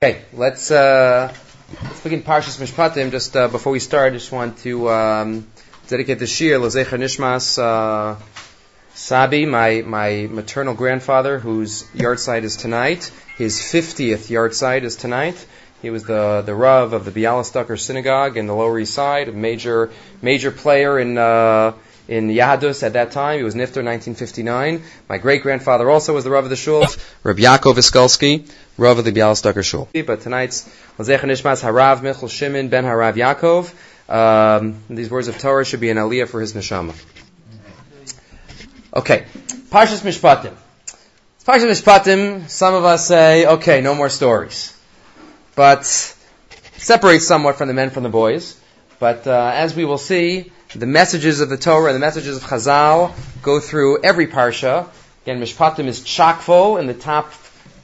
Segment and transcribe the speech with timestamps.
[0.00, 1.34] Okay, let's uh,
[1.82, 3.10] let's begin Parshas Mishpatim.
[3.10, 5.48] Just uh, before we start, I just want to um,
[5.88, 8.14] dedicate the shir Lezecher Nishmas uh,
[8.94, 13.10] Sabi, my my maternal grandfather, whose yahrzeit is tonight.
[13.38, 15.44] His 50th yahrzeit is tonight.
[15.82, 19.32] He was the the rav of the Bialystoker Synagogue in the Lower East Side, a
[19.32, 19.90] major
[20.22, 21.18] major player in.
[21.18, 21.72] Uh,
[22.08, 23.38] in Yahadus at that time.
[23.38, 24.82] He was Nifter 1959.
[25.08, 26.86] My great grandfather also was the Rav of the Shul,
[27.22, 29.88] Rabbi Yaakov Iskolsky, Rav of the Bialystoker Shul.
[30.06, 30.64] But tonight's
[30.98, 33.72] Lazech Nishmas Harav Michal Shimon Ben Harav Yaakov.
[34.08, 36.94] Um, these words of Torah should be an aliyah for his neshama.
[38.94, 39.26] Okay,
[39.70, 40.54] Parshas Mishpatim.
[41.44, 42.48] Parshas Mishpatim.
[42.48, 44.74] Some of us say, okay, no more stories,
[45.54, 48.58] but separates somewhat from the men from the boys.
[48.98, 52.42] But uh, as we will see, the messages of the Torah and the messages of
[52.42, 54.88] Chazal go through every parsha.
[55.22, 57.32] Again, Mishpatim is chock full in the top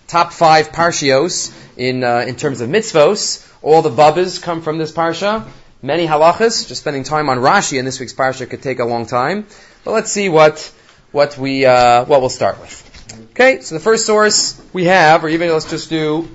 [0.07, 3.51] top five parshios in uh, in terms of mitzvos.
[3.62, 5.48] All the bubbas come from this parsha.
[5.80, 6.68] Many halachas.
[6.68, 9.46] Just spending time on Rashi in this week's parsha could take a long time.
[9.85, 10.71] But let's see what
[11.10, 12.82] what we uh, what we'll start with.
[13.30, 16.29] Okay, so the first source we have, or even let's just do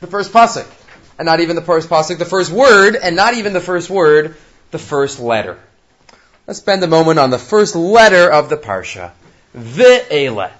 [0.00, 0.66] the first pasuk,
[1.18, 4.36] and not even the first pasuk, the first word, and not even the first word,
[4.70, 5.58] the first letter.
[6.46, 9.10] Let's spend a moment on the first letter of the parsha.
[9.52, 10.52] Ve'ele.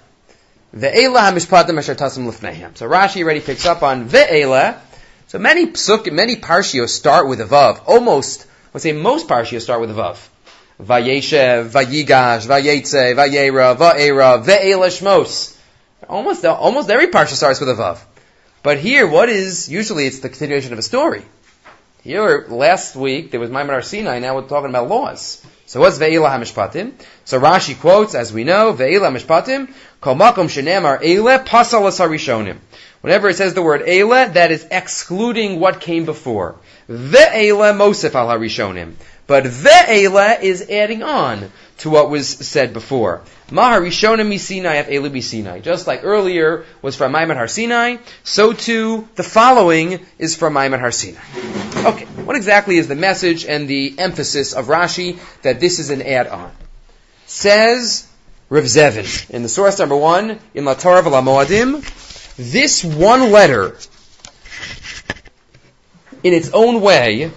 [0.74, 2.76] Ve'ele hamishpatim asher tasim lifnehem.
[2.76, 4.76] So Rashi already picks up on ve'ele.
[5.28, 7.82] So many psuk, many parshios start with a vav.
[7.86, 10.16] Almost, I would say most parshios start with a vav.
[10.82, 15.56] Vayeshev, Vayigash, Vayetze, Vayera, Va'era, Ve'ele shmos.
[16.08, 18.00] Almost, almost every parsha starts with a vav.
[18.64, 21.22] But here, what is, usually it's the continuation of a story.
[22.02, 25.46] Here, last week, there was Maimon Sinai, now we're talking about laws.
[25.68, 26.92] So what's Ve'ila HaMishpatim?
[27.24, 32.58] So Rashi quotes, as we know, Ve'ila HaMishpatim, Kol Makom Shenemar Eile Pasal Harishonim.
[33.00, 36.54] Whenever it says the word Eile, that is excluding what came before.
[36.88, 38.94] Ve'ele Mosef Al Harishonim.
[39.26, 43.22] But Ve'ele is adding on to what was said before.
[43.50, 45.60] Maharishonim Misinai of Elu Sinai.
[45.60, 50.80] Just like earlier was from Maimon Har Sinai, so too the following is from Maimon
[50.80, 51.20] Har Sinai.
[51.86, 56.02] Okay, what exactly is the message and the emphasis of Rashi that this is an
[56.02, 56.50] add-on?
[57.26, 58.08] Says
[58.48, 61.84] Rav Zevin in the source number one in La Torah Moadim,
[62.36, 63.76] this one letter
[66.24, 67.30] in its own way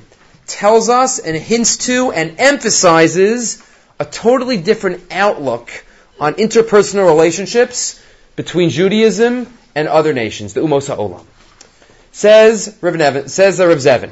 [0.47, 3.63] tells us and hints to and emphasizes
[3.99, 5.69] a totally different outlook
[6.19, 8.01] on interpersonal relationships
[8.35, 11.25] between Judaism and other nations, the Umos HaOlam.
[12.11, 14.11] Says Rav Nevin, says Rav Zevin,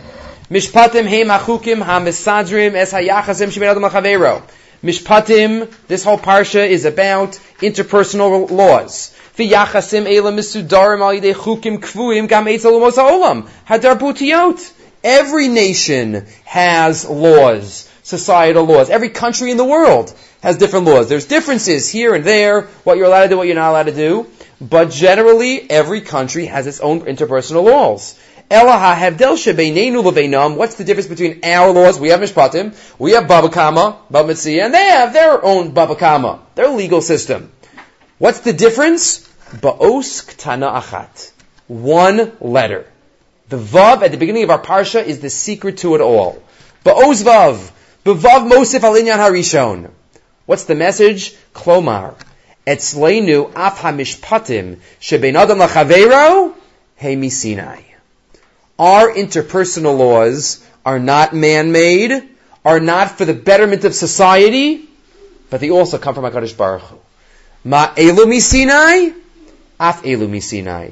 [0.49, 4.41] Mishpatim heim achukim ha-misadrim es hayachasim shemin adam chaveiro.
[4.81, 9.13] Mishpatim, this whole parsha is about interpersonal laws.
[9.35, 13.49] V'yachasim eila misudarim al yidei chukim kvuim gam eitzel umos ha'olam.
[13.67, 14.73] Hadar butiyot.
[15.03, 18.89] Every nation has laws, societal laws.
[18.89, 21.09] Every country in the world has different laws.
[21.09, 23.91] There's differences here and there, what you're allowed to do, what you're not allowed to
[23.91, 24.27] do.
[24.61, 28.17] But generally, every country has its own interpersonal laws.
[28.49, 29.43] What's
[30.75, 31.99] the difference between our laws?
[31.99, 35.97] We have Mishpatim, we have Baba Kama, Baba Mitzia, and they have their own Baba
[35.97, 37.51] Kama, their legal system.
[38.19, 39.27] What's the difference?
[39.51, 41.33] Ba'os ktana achat.
[41.67, 42.85] One letter.
[43.49, 46.41] The Vav at the beginning of our Parsha is the secret to it all.
[46.85, 47.71] Ba'os Vav.
[48.07, 49.91] B'Vav Mosif Alinyan Harishon.
[50.45, 51.35] What's the message?
[51.53, 52.15] Klomar.
[52.65, 56.53] Etzleinu af hamishpatim shebein adam lachaveiro
[56.95, 57.81] he Sinai.
[58.79, 62.23] Our interpersonal laws are not man-made,
[62.63, 64.87] are not for the betterment of society,
[65.49, 66.97] but they also come from HaKadosh Baruch Hu.
[67.65, 69.11] Ma elu Sinai,
[69.79, 70.91] af elu Sinai.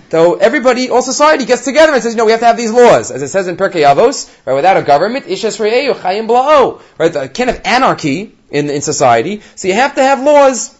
[0.11, 2.71] though everybody, all society gets together and says, you know, we have to have these
[2.71, 3.09] laws.
[3.09, 6.81] As it says in Perkei Avos, right, without a government, ishes re'eyu chayim bla'o.
[6.99, 9.41] Right, the kind of anarchy in, in society.
[9.55, 10.77] So you have to have laws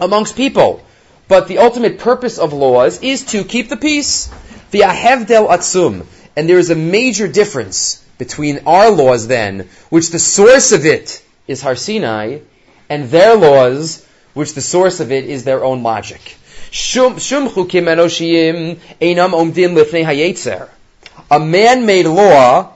[0.00, 0.82] amongst people.
[1.26, 4.32] But the ultimate purpose of laws is to keep the peace.
[4.70, 6.06] The ahevdel atzum.
[6.36, 11.22] And there is a major difference between our laws then, which the source of it
[11.46, 12.38] is Har Sinai,
[12.88, 16.36] and their laws, which the source of it is their own logic.
[16.74, 17.86] Shum chukim
[19.00, 19.32] einam
[19.76, 20.68] lifnei hayetzer.
[21.30, 22.72] A man-made law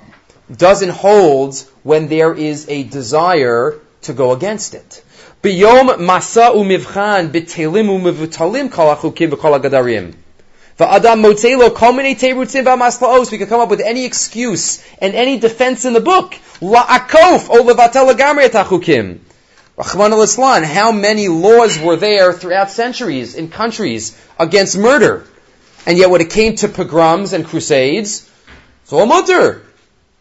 [0.56, 5.02] doesn't hold when there is a desire to go against it.
[5.42, 10.14] Biyom masa umivchan bitelim umivutalim kol achukim v'kol agadarim.
[10.78, 13.32] Va'adam kol minei v'amaslaos.
[13.32, 16.36] We can come up with any excuse and any defense in the book.
[16.60, 19.18] La'akof o lagamri achukim.
[19.78, 25.24] Rahman al-Islam, how many laws were there throughout centuries in countries against murder?
[25.86, 28.28] And yet when it came to pogroms and crusades,
[28.82, 29.62] it's all mutter.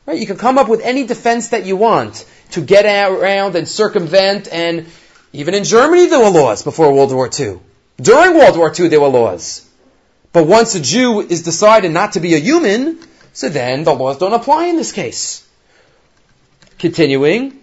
[0.05, 0.19] Right?
[0.19, 4.47] You can come up with any defense that you want to get around and circumvent
[4.47, 4.85] and
[5.33, 7.59] even in Germany there were laws before World War II.
[7.99, 9.67] During World War II there were laws.
[10.33, 12.99] But once a Jew is decided not to be a human,
[13.33, 15.43] so then the laws don't apply in this case.
[16.77, 17.59] Continuing,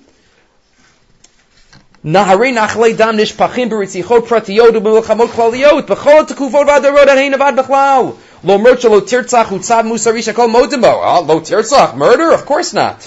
[2.03, 8.03] נהרי נחלי דם נשפכים ברציחות פרטיות ובמלחמות כלליות, בכל התקופות והדורות עד הן עבד בכלל.
[8.43, 11.03] לא אומרת שלא תרצח הוא צו מוסרי שהכל מודם בו.
[11.27, 12.35] לא תרצח, murder?
[12.37, 13.03] Of course not.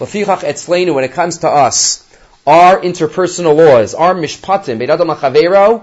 [0.00, 2.02] לפיכך אצלנו, when it comes to us,
[2.46, 5.80] our interpersonal laws, our mishpatim, בית אדם לחברו,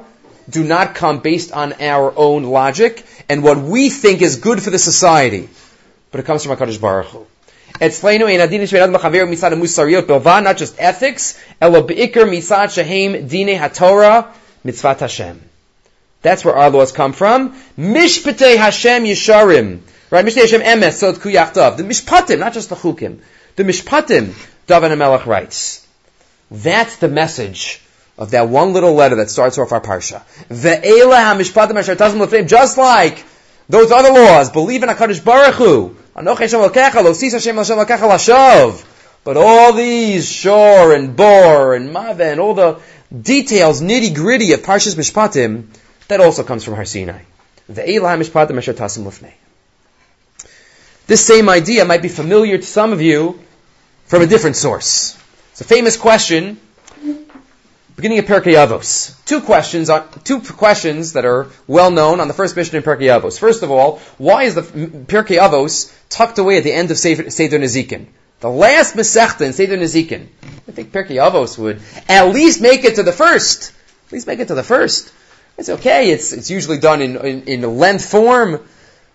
[0.50, 4.70] do not come based on our own logic and what we think is good for
[4.70, 5.50] the society.
[6.12, 7.26] But it comes from HaKadosh Baruch Hu.
[7.81, 8.21] Adin
[9.61, 14.33] musariot not just ethics, elo shehem dine hatorah
[14.65, 15.41] mitzvat Hashem.
[16.23, 17.55] That's where our laws come from.
[17.79, 19.05] Mishpatei Hashem
[20.11, 20.25] Right?
[20.25, 23.21] Hashem Emes, The Mishpatim, not just the Chukim.
[23.57, 24.33] The Mishpatim,
[24.67, 25.87] Davan HaMelech writes.
[26.51, 27.83] That's the message
[28.17, 30.23] of that one little letter that starts off our parsha.
[30.49, 33.25] Ve'ela HaMishpatim Asher Tazim Just like
[33.69, 35.97] those other laws, believe in HaKadosh Baruch Hu
[39.25, 42.81] but all these shor and bor and mave and all the
[43.13, 45.67] details, nitty gritty of Parshas Mishpatim,
[46.09, 47.23] that also comes from Har Sinai.
[51.07, 53.39] This same idea might be familiar to some of you
[54.07, 55.17] from a different source.
[55.53, 56.59] It's a famous question
[57.99, 59.13] beginning of Pirkei Avos.
[59.25, 63.09] Two questions, on, two questions that are well known on the first Mishnah in Pirkei
[63.09, 63.41] Avos.
[63.41, 67.25] First of all, why is the Pirkei Avos tucked away at the end of Seder,
[67.25, 68.07] Nezikin?
[68.39, 70.29] The last Masechta in Seder Nezikin.
[70.69, 73.73] I think Pirkei Avos would at least make it to the first.
[74.07, 75.13] At least make it to the first.
[75.57, 76.13] It's okay.
[76.13, 78.65] It's, it's usually done in, in, in length form.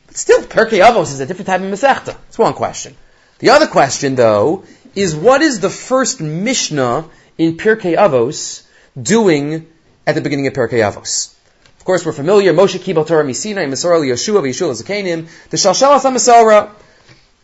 [0.07, 2.17] But still, Pirkei Avos is a different type of Masechta.
[2.17, 2.97] That's one question.
[3.39, 7.05] The other question, though, is what is the first Mishnah
[7.37, 8.63] in Pirkei Avos
[8.99, 9.67] doing
[10.05, 11.33] at the beginning of Perkei Avos.
[11.77, 12.53] Of course, we're familiar.
[12.53, 16.71] Moshe Kibel Torah Misina, Masorah Yeshua, Yeshua Zakanim, the Shalshal Masorah,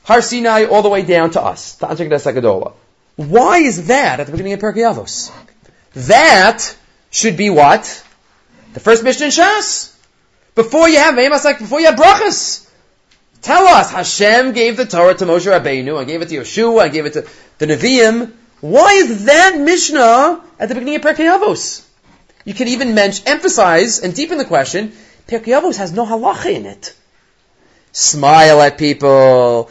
[0.03, 2.73] Har Sinai, all the way down to us, to Anshek.
[3.15, 5.31] Why is that at the beginning of Perkei Avos?
[5.93, 6.75] That
[7.11, 8.05] should be what?
[8.73, 9.93] The first Mishnah in Shas.
[10.55, 12.65] Before you have Meimasak, before you have Brachas.
[13.41, 16.87] Tell us, Hashem gave the Torah to Moshe Rabbeinu, I gave it to Yeshua, I
[16.89, 18.31] gave it to the Nevi'im.
[18.61, 21.85] Why is that Mishnah at the beginning of Pirkei Avos?
[22.43, 24.91] You can even mention, emphasize, and deepen the question,
[25.27, 26.93] Pirkei Avos has no halacha in it.
[27.91, 29.69] Smile at people,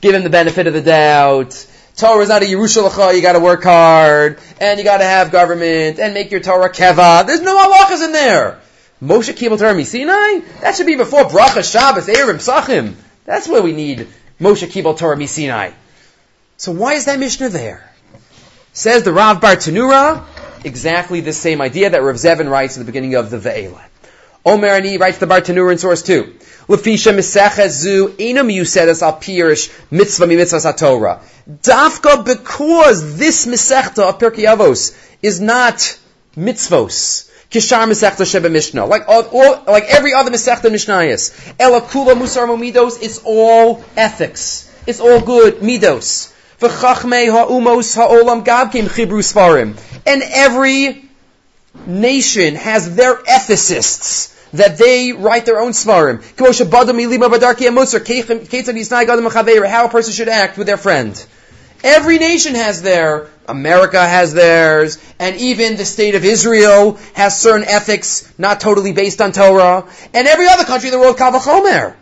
[0.00, 1.66] give them the benefit of the doubt.
[1.96, 6.12] Torah is not a Yerushalayim, you gotta work hard, and you gotta have government, and
[6.12, 7.26] make your Torah keva.
[7.26, 8.58] There's no halachas in there.
[9.02, 10.40] Moshe Kibel Torah Sinai?
[10.62, 12.94] That should be before Bracha, Shabbos, Erev, Sachim.
[13.24, 14.08] That's where we need
[14.40, 15.70] Moshe Kibel Torah Sinai.
[16.56, 17.92] So why is that Mishnah there?
[18.76, 20.22] Says the Rav Bartanura,
[20.62, 23.80] exactly the same idea that Rav Zevin writes at the beginning of the Ve'ela.
[24.44, 26.24] Omer Ani writes the Bartanura in source 2.
[26.68, 31.22] Lefisha misechet zu enam yusedas al pirish mitzvah mi mitzvah Torah.
[31.48, 35.98] Dafka because this mesechta of Pirkei Avos is not
[36.36, 37.30] mitzvos.
[37.50, 38.84] Kishar mesechta sheba mishnah.
[38.84, 41.54] Like all, all, like every other mesechta mishnayis.
[41.58, 44.70] Ela kula musar midos, it's all ethics.
[44.86, 46.34] It's all good midos.
[46.60, 48.44] Ha'olam
[50.06, 51.04] And every
[51.86, 56.22] nation has their ethicists that they write their own svarim.
[59.68, 61.26] How a person should act with their friend.
[61.84, 67.66] Every nation has their, America has theirs, and even the state of Israel has certain
[67.68, 69.84] ethics not totally based on Torah,
[70.14, 71.94] and every other country in the world, Kavachomer.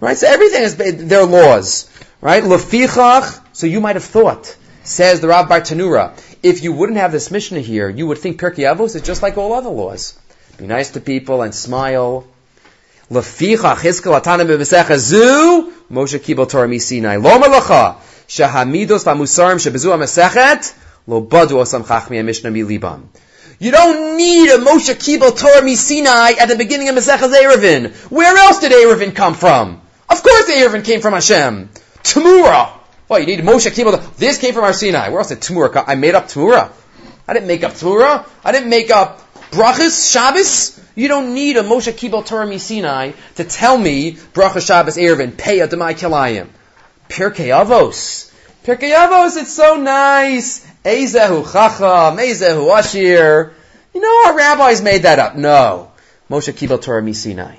[0.00, 0.16] Right?
[0.16, 1.88] So everything has their laws.
[2.20, 2.42] Right?
[2.42, 7.30] Lefichach, so you might have thought, says the Rav Bartanura, if you wouldn't have this
[7.30, 10.18] Mishnah here, you would think Pirkei Avos is just like all other laws.
[10.58, 12.26] Be nice to people and smile.
[13.10, 17.22] Leficha chizkel atanim b'mesecha zu Moshe kibel Torah misinai.
[17.22, 20.74] Lo malacha shahamidos v'amusarim shebezu ha-mesechet
[21.06, 23.04] lo badu osam chachmi ha-mishnah milibam.
[23.58, 27.92] You don't need a Moshe kibel Torah misinai at the beginning of Mesechah Erevin.
[28.10, 29.80] Where else did Erevin come from?
[30.08, 31.68] Of course Erevin came from Hashem.
[32.02, 32.81] Tamura.
[33.12, 34.16] Well, you need Moshe Kibel.
[34.16, 35.10] This came from Har Sinai.
[35.10, 35.84] Where else did Tamura come?
[35.86, 36.72] I made up Tamura.
[37.28, 38.24] I didn't make up Torah.
[38.42, 40.80] I didn't make up brachas, Shabbos.
[40.94, 45.68] You don't need a Moshe Kibel Torah Misinai to tell me brachas, Shabbos, Erevin, Peah,
[45.68, 46.48] Demai Kilayim.
[47.10, 48.32] Pirkei Avos.
[48.64, 50.66] Pirkei Avos, it's so nice.
[50.82, 53.52] Ezehu Chacham, Ezehu Ashir.
[53.92, 55.36] You know, our rabbis made that up.
[55.36, 55.90] No.
[56.30, 57.58] Moshe Kibel Torah Misinai.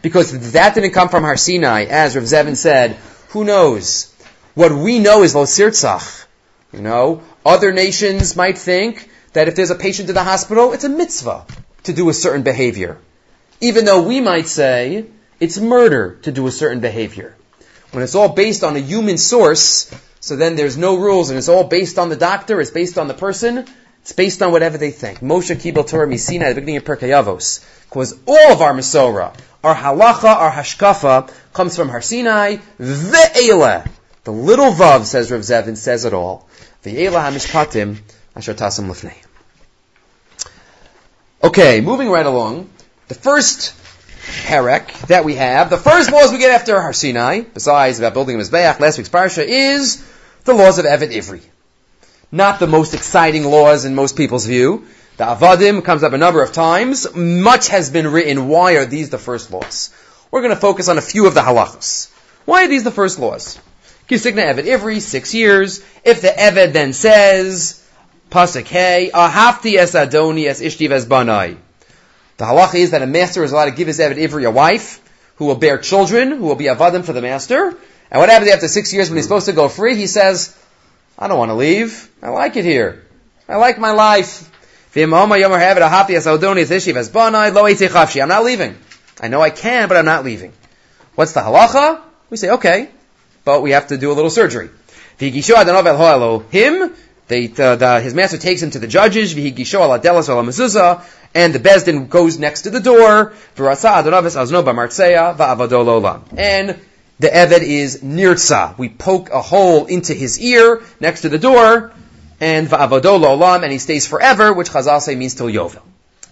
[0.00, 2.96] Because that didn't come from Har Sinai, as Rav Zevin said,
[3.32, 4.14] who knows?
[4.58, 6.26] What we know is Lo Sirtzach.
[6.72, 10.82] You know, other nations might think that if there's a patient in the hospital, it's
[10.82, 11.46] a mitzvah
[11.84, 12.98] to do a certain behavior.
[13.60, 15.06] Even though we might say
[15.38, 17.36] it's murder to do a certain behavior.
[17.92, 21.48] When it's all based on a human source, so then there's no rules and it's
[21.48, 23.64] all based on the doctor, it's based on the person,
[24.02, 25.20] it's based on whatever they think.
[25.20, 27.64] Moshe Kibel Torah Misina at the beginning of Pirkei Avos.
[27.84, 33.88] Because all of our Masorah, our halacha, our hashkafa, comes from Har Sinai, ve'ele.
[34.24, 36.48] The little vav, says Rav Zevin, says it all.
[36.84, 37.98] Ve'ele ha-mishpatim,
[38.36, 39.14] asher tasam lefnei.
[41.42, 42.68] Okay, moving right along.
[43.08, 43.74] The first
[44.22, 48.36] herek that we have, the first laws we get after Har Sinai, besides about building
[48.36, 50.04] a Mizbeach, last week's parsha, is
[50.44, 51.40] the laws of Eved Ivri.
[52.30, 54.86] Not the most exciting laws in most people's view.
[55.16, 57.14] The Avadim comes up a number of times.
[57.14, 58.48] Much has been written.
[58.48, 59.90] Why are these the first laws?
[60.30, 62.10] We're going to focus on a few of the halachas.
[62.44, 63.58] Why are these the first laws?
[64.08, 65.84] Kisigna Eved Ivri, six years.
[66.02, 67.84] If the Eved then says,
[68.30, 71.56] Pasuk Hey, Ahafti es Adoni es Ishtiv es Banai.
[72.38, 75.00] The halacha is that a master is allowed to give his Eved Ivri a wife
[75.36, 77.76] who will bear children, who will be Avadim for the master.
[78.10, 79.28] And what happens after six years when he's hmm.
[79.28, 79.94] supposed to go free?
[79.96, 80.56] He says,
[81.18, 82.10] I don't want to leave.
[82.22, 83.04] I like it here.
[83.48, 84.50] I like my life.
[84.96, 85.28] I'm not
[88.44, 88.76] leaving.
[89.20, 90.52] I know I can, but I'm not leaving.
[91.14, 92.00] What's the halacha?
[92.30, 92.88] We say, okay,
[93.44, 94.70] but we have to do a little surgery.
[95.18, 96.94] Him,
[97.28, 99.34] they, uh, the, his master takes him to the judges,
[101.34, 103.32] and the Bezdin goes next to the door,
[106.36, 106.76] and
[107.20, 108.78] the Eved is Nirtza.
[108.78, 111.92] We poke a hole into his ear next to the door,
[112.40, 115.82] and Va'avado Olam, and he stays forever, which Chazal say means till Yovel.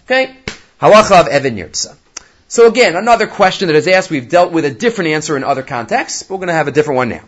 [0.05, 0.33] Okay?
[0.81, 1.95] Halacha of Eved Nirtza.
[2.47, 5.63] So again, another question that is asked, we've dealt with a different answer in other
[5.63, 7.23] contexts, but we're going to have a different one now.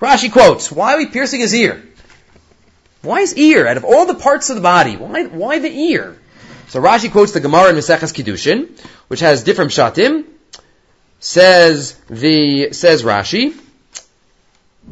[0.00, 1.82] Rashi quotes, why are we piercing his ear?
[3.02, 3.66] Why his ear?
[3.66, 6.16] Out of all the parts of the body, why, why the ear?
[6.68, 8.68] So Rashi quotes the Gemara in Maseches Kiddushin,
[9.08, 10.24] which has different shatim,
[11.18, 13.58] Says the says Rashi.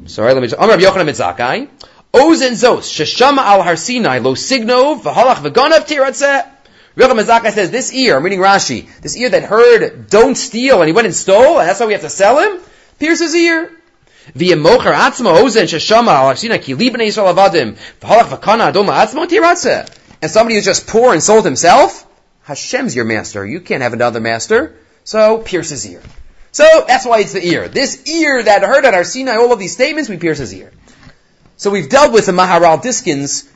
[0.06, 0.60] Sorry, let me just.
[0.60, 1.68] Amar Yochanan Mitzakai.
[2.12, 6.53] Ozen Zos Sheshama al Har Sinai Lo Signov V'Halach V'Gonav Tiratzeh.
[6.96, 8.16] Yochanan Mitzakai says this ear.
[8.16, 8.88] I'm reading Rashi.
[9.00, 11.92] This ear that heard "Don't steal" and he went and stole, and that's why we
[11.92, 12.60] have to sell him.
[12.98, 13.70] Pierce his ear.
[14.34, 19.88] Ozen sheshama ki Yisrael avadim v'halach v'kana adom atzma tiratzeh.
[20.22, 22.06] And somebody who's just poor and sold himself.
[22.44, 23.44] Hashem's your master.
[23.44, 24.76] You can't have another master.
[25.02, 26.00] So pierce his ear.
[26.52, 27.68] So that's why it's the ear.
[27.68, 30.72] This ear that heard at our Sinai all of these statements, we pierce his ear.
[31.56, 33.48] So we've dealt with the Maharil Diskin's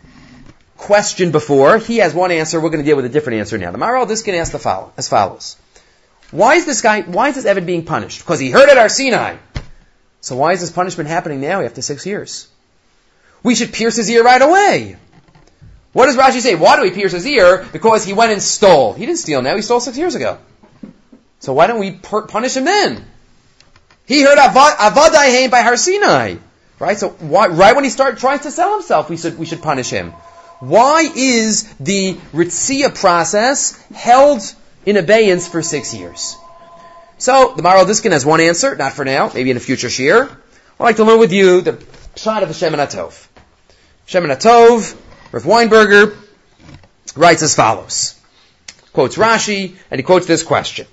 [0.79, 1.77] question before.
[1.77, 2.59] He has one answer.
[2.61, 3.73] We're going to deal with a different answer now.
[3.73, 5.57] The Maharil Diskin asked the follow, as follows.
[6.31, 8.21] Why is this guy, why is this Eved being punished?
[8.21, 9.37] Because he heard at our Sinai.
[10.21, 12.49] So why is this punishment happening now after six years?
[13.43, 14.97] We should pierce his ear right away.
[15.93, 16.55] What does Rashi say?
[16.55, 17.67] Why do we pierce his ear?
[17.73, 18.93] Because he went and stole.
[18.93, 20.39] He didn't steal now, he stole six years ago.
[21.41, 23.05] So why don't we per- punish him then?
[24.07, 26.37] He heard Avadai by Har Sinai.
[26.79, 26.99] Right?
[26.99, 29.91] So why, right when he start, tries to sell himself, we should, we should punish
[29.91, 30.13] him.
[30.61, 34.43] Why is the Ritzia process held
[34.85, 36.37] in abeyance for six years?
[37.19, 40.25] So, the Maharil Diskin has one answer, not for now, maybe in a future year.
[40.81, 41.85] I'd like to learn with you the
[42.17, 43.27] shot of the Shemen HaTov.
[44.07, 44.97] Shemen HaTov,
[45.33, 46.17] Rav Weinberger,
[47.17, 48.15] writes as follows.
[48.93, 50.87] Quotes Rashi, and he quotes this question.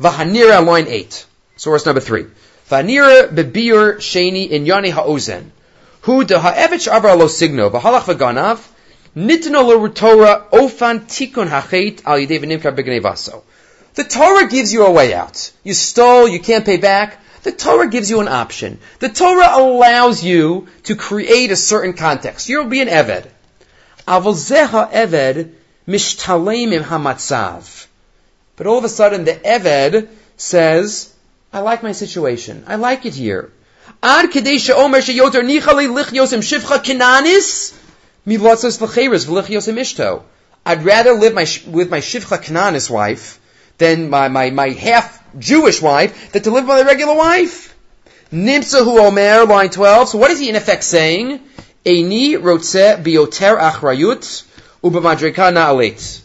[0.00, 1.26] Vahanira, line 8.
[1.56, 2.26] Source number 3.
[2.70, 5.52] Vahanira bebir sheni in yani ha'ozen.
[6.02, 8.58] Hu de ha'evich avra lo signo, v'halach v'ganav,
[9.14, 9.36] The
[14.08, 15.52] Torah gives you a way out.
[15.62, 17.18] You stole, you can't pay back.
[17.42, 18.78] The Torah gives you an option.
[19.00, 22.48] The Torah allows you to create a certain context.
[22.48, 23.26] You'll be an Eved.
[24.06, 25.52] Eved.
[28.56, 31.14] But all of a sudden the Eved says,
[31.52, 32.64] I like my situation.
[32.66, 33.52] I like it here.
[34.02, 35.42] Ad sheyoter
[36.40, 37.74] shivcha kinanis
[40.64, 43.40] I'd rather live my, with my shivcha kananis wife
[43.78, 47.76] than my, my, my half Jewish wife than to live with my regular wife.
[48.32, 50.10] Nimsahu omer, line 12.
[50.10, 51.40] So what is he in effect saying?
[51.84, 54.44] Eini rotze bioter achrayut
[54.82, 56.22] na'alit.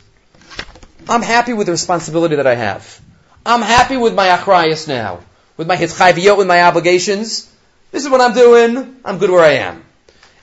[1.09, 3.01] I'm happy with the responsibility that I have.
[3.45, 5.19] I'm happy with my achrayas now,
[5.55, 7.51] with my hitzchayviyot, with my obligations.
[7.91, 8.97] This is what I'm doing.
[9.05, 9.83] I'm good where I am.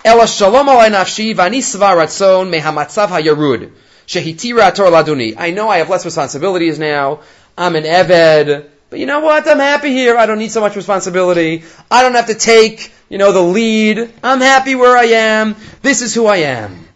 [0.04, 3.70] Ela shalom alay nafshi v'ani svaratzon mehamatzav hayarud
[4.06, 5.34] shehitira tor laduni.
[5.38, 7.20] I know I have less responsibilities now.
[7.56, 8.66] I'm an eved.
[8.90, 9.48] But you know what?
[9.48, 10.18] I'm happy here.
[10.18, 11.64] I don't need so much responsibility.
[11.90, 14.12] I don't have to take, you know, the lead.
[14.22, 15.56] I'm happy where I am.
[15.80, 16.86] This is who I am.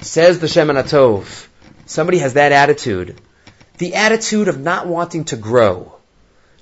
[0.00, 1.48] Says the Shemen HaTov.
[1.86, 3.20] Somebody has that attitude.
[3.78, 5.92] The attitude of not wanting to grow.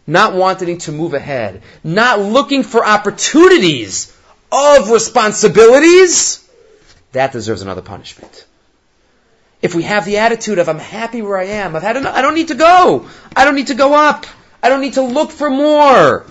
[0.06, 1.60] Not wanting to move ahead.
[1.84, 4.16] Not looking for opportunities
[4.52, 6.46] of responsibilities.
[7.12, 8.46] That deserves another punishment.
[9.62, 12.22] If we have the attitude of I'm happy where I am, I've had enough, I
[12.22, 13.06] don't need to go.
[13.36, 14.26] I don't need to go up.
[14.62, 16.26] I don't need to look for more.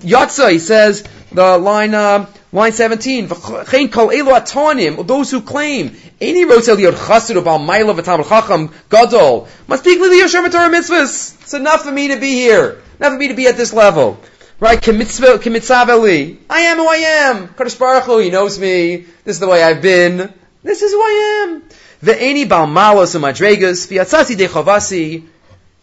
[0.00, 7.58] Yatza, he says, the line, uh, line 17, those who claim, any rotel chassid bal
[7.58, 11.40] maila gadol, must be li Torah mitzvahs.
[11.42, 12.82] It's enough for me to be here.
[12.98, 14.20] Enough for me to be at this level.
[14.60, 14.80] Right?
[14.80, 17.48] Kimitzav I am who I am.
[17.48, 19.06] Kadosh Baruch Hu, He knows me.
[19.24, 20.32] This is the way I've been.
[20.64, 21.62] This is who I am.
[22.02, 25.24] Ve'eni bal malos u'madregas, v'yatzasi dechavasi.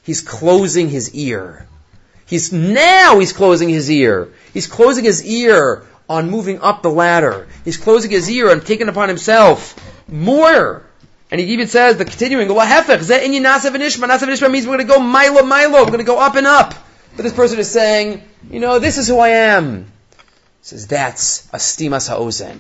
[0.04, 1.68] He's closing his ear.
[2.26, 4.30] He's now he's closing his ear.
[4.54, 7.48] He's closing his ear on moving up the ladder.
[7.64, 9.76] He's closing his ear on taking upon himself
[10.08, 10.84] more.
[11.32, 12.58] And he even says, the continuing, means
[14.68, 16.76] we're going to go milo milo, we're going to go up and up.
[17.16, 19.86] But this person is saying, you know, this is who I am.
[19.86, 19.88] He
[20.62, 22.60] says, that's a stimas ha'ozen.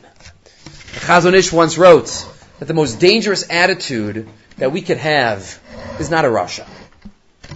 [0.93, 2.25] The Chazon Ish once wrote
[2.59, 5.59] that the most dangerous attitude that we could have
[5.99, 6.65] is not a rasha.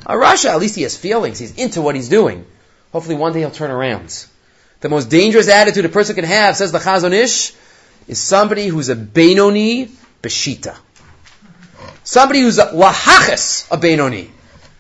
[0.05, 1.39] A rasha, at least he has feelings.
[1.39, 2.45] He's into what he's doing.
[2.91, 4.25] Hopefully one day he'll turn around.
[4.81, 7.53] The most dangerous attitude a person can have, says the Chazon Ish,
[8.07, 9.89] is somebody who's a Benoni
[10.21, 10.75] Beshita.
[12.03, 14.31] Somebody who's a Lahachis, a Benoni.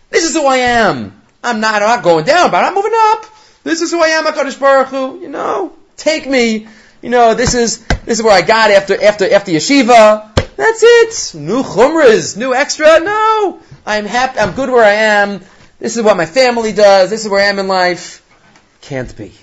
[0.09, 1.18] This is who I am.
[1.43, 3.25] I'm not, I'm not going down, but I'm moving up.
[3.63, 5.19] This is who I am, HaKadosh Baruch Hu.
[5.19, 6.67] You know, take me.
[7.01, 10.35] You know, this is, this is where I got after, after, after yeshiva.
[10.55, 11.39] That's it.
[11.39, 12.99] New chumras, new extra.
[12.99, 13.59] No.
[13.85, 15.41] I'm happy, I'm good where I am.
[15.79, 17.09] This is what my family does.
[17.09, 18.25] This is where I am in life.
[18.81, 19.33] Can't be.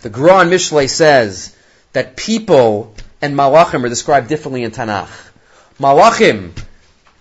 [0.00, 1.54] The Gran Mishle says
[1.92, 5.10] that people and malachim are described differently in Tanakh.
[5.78, 6.52] Malachim,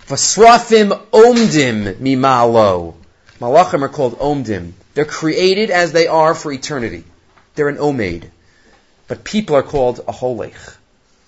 [0.05, 2.93] vasrafim omdim mimalo.
[3.39, 4.73] Malachim are called omdim.
[4.93, 7.03] They're created as they are for eternity.
[7.55, 8.31] They're an omaid.
[9.07, 10.75] But people are called a holech.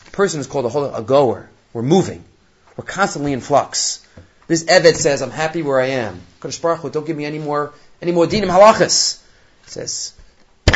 [0.07, 1.49] A person is called a holech, a goer.
[1.73, 2.23] We're moving.
[2.75, 4.05] We're constantly in flux.
[4.47, 6.19] This Eved says, I'm happy where I am.
[6.39, 9.21] Kodesh Baruch Hu, don't give me any more, any more dinim halachas.
[9.65, 10.13] He says,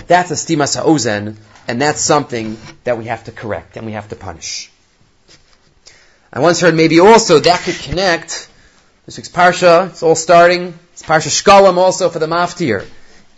[0.07, 4.09] that's a stimas ha'ozen, and that's something that we have to correct and we have
[4.09, 4.69] to punish.
[6.31, 8.49] I once heard maybe also that could connect
[9.05, 9.89] this week's parsha.
[9.89, 10.77] It's all starting.
[10.93, 12.85] It's parsha shkalim also for the maftir.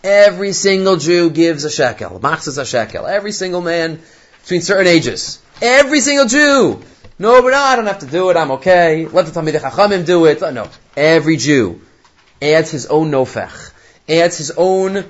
[0.03, 2.19] Every single Jew gives a shekel.
[2.19, 3.07] Machzas a shekel.
[3.07, 4.01] Every single man
[4.41, 5.39] between certain ages.
[5.61, 6.81] Every single Jew.
[7.17, 8.37] No, but no, I don't have to do it.
[8.37, 9.07] I'm okay.
[9.07, 10.41] Let the Talmidei Chachamim do it.
[10.41, 10.69] No.
[10.97, 11.81] Every Jew
[12.41, 13.71] adds his own nofech.
[14.07, 15.05] Adds his own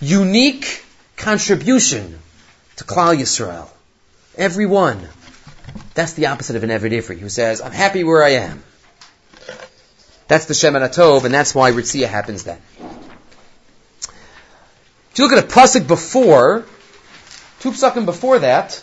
[0.00, 0.84] unique
[1.16, 2.18] contribution
[2.76, 3.68] to Klal Yisrael.
[4.36, 5.08] Everyone.
[5.94, 8.62] That's the opposite of an Eved Ivri, who says, I'm happy where I am.
[10.30, 12.58] That's the Shemen HaTov, and that's why Ritzia happens then.
[12.78, 12.86] If
[15.16, 16.64] you look at a pasuk before,
[17.58, 18.80] two before that,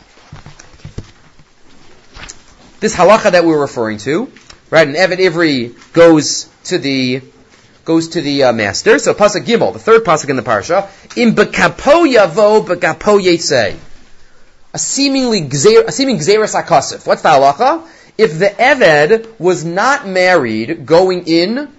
[2.82, 4.30] this halacha that we're referring to,
[4.70, 4.86] right?
[4.86, 7.22] An Eved Ivri goes to the
[7.86, 9.00] goes to the uh, master.
[9.00, 13.22] So pasuk Gimel, the third pasuk in the parsha, in bekapo yavo bekapo
[14.74, 17.08] a seemingly a seeming gzeras akasif.
[17.08, 17.88] What's the halacha?
[18.17, 21.71] If the eved was not married going in,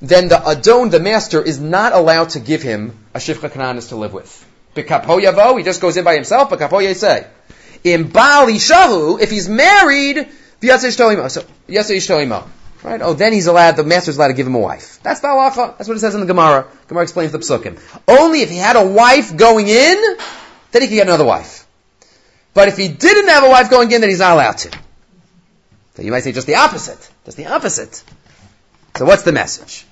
[0.00, 3.96] then the adon, the master, is not allowed to give him a shifcha kananis to
[3.96, 4.46] live with.
[4.74, 6.50] B'kapo yavo, he just goes in by himself.
[6.50, 7.26] B'kapo yesei.
[7.84, 10.28] In bali shahu, if he's married.
[10.66, 11.44] So.
[12.84, 13.00] Right?
[13.02, 14.98] Oh, then he's allowed, the master's allowed to give him a wife.
[15.02, 15.76] That's the halacha.
[15.76, 16.66] That's what it says in the Gemara.
[16.88, 17.78] Gemara explains the psukim.
[18.08, 20.16] Only if he had a wife going in,
[20.72, 21.66] then he can get another wife.
[22.54, 24.70] But if he didn't have a wife going in, then he's not allowed to.
[25.94, 27.10] So you might say just the opposite.
[27.24, 28.02] Just the opposite.
[28.96, 29.86] So what's the message?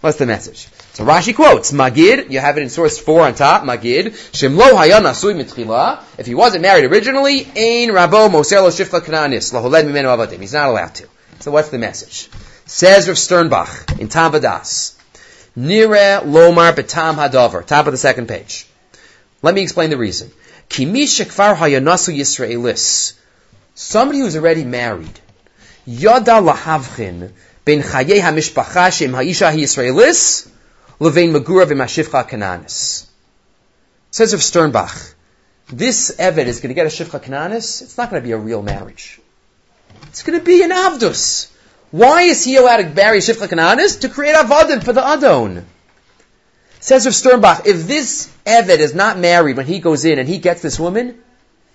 [0.00, 0.68] What's the message?
[0.92, 5.14] So Rashi quotes, Magid, you have it in source 4 on top, Magid, Shemlo hayana
[5.14, 10.04] sui mitchila, if he wasn't married originally, Ain Rabo Moser Lo Shifla Kananis, Laholed Mimenu
[10.04, 10.40] Avadim.
[10.40, 11.08] He's not allowed to.
[11.40, 12.28] So what's the message?
[12.66, 14.94] Says Rav Sternbuch in Tam Vadas,
[15.56, 18.66] Nire Lomar Betam Hadavar, top of the second page.
[19.40, 20.30] Let me explain the reason.
[20.68, 23.14] Kimi Shekvar Hayanasu Yisraelis.
[23.74, 25.18] Somebody who's already married,
[25.86, 27.32] Yada lahavchin
[27.64, 30.48] ben chayei hamishpacha shem ha'isha Yisraelis
[31.00, 33.06] levein megura v'mashivcha kananis.
[34.10, 35.14] Says of Sternbuch,
[35.68, 38.38] this Eved is going to get a Shivcha Kananis, it's not going to be a
[38.38, 39.20] real marriage.
[40.04, 41.50] It's going to be an Avdus.
[41.90, 44.02] Why is he allowed to marry Shivcha Kananis?
[44.02, 45.66] To create Avadim for the Adon.
[46.78, 50.38] Says of Sternbuch, if this Eved is not married when he goes in and he
[50.38, 51.18] gets this woman,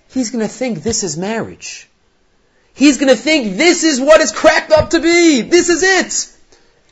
[0.08, 1.89] he's going to think this is marriage.
[2.74, 5.42] He's going to think this is what it's cracked up to be.
[5.42, 6.36] This is it.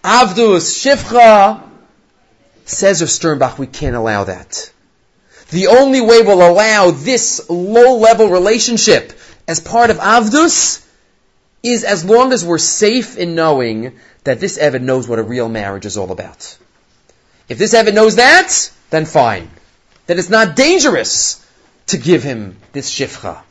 [0.04, 1.62] Avdus, Shivcha.
[2.64, 4.70] Says of Sternbuch, we can't allow that.
[5.50, 10.84] The only way we'll allow this low-level relationship as part of Avdus
[11.62, 15.48] is as long as we're safe in knowing that this Eved knows what a real
[15.48, 16.58] marriage is all about.
[17.48, 19.50] If this Eved knows that, then fine.
[20.06, 21.44] Then it's not dangerous
[21.86, 23.42] to give him this shifcha.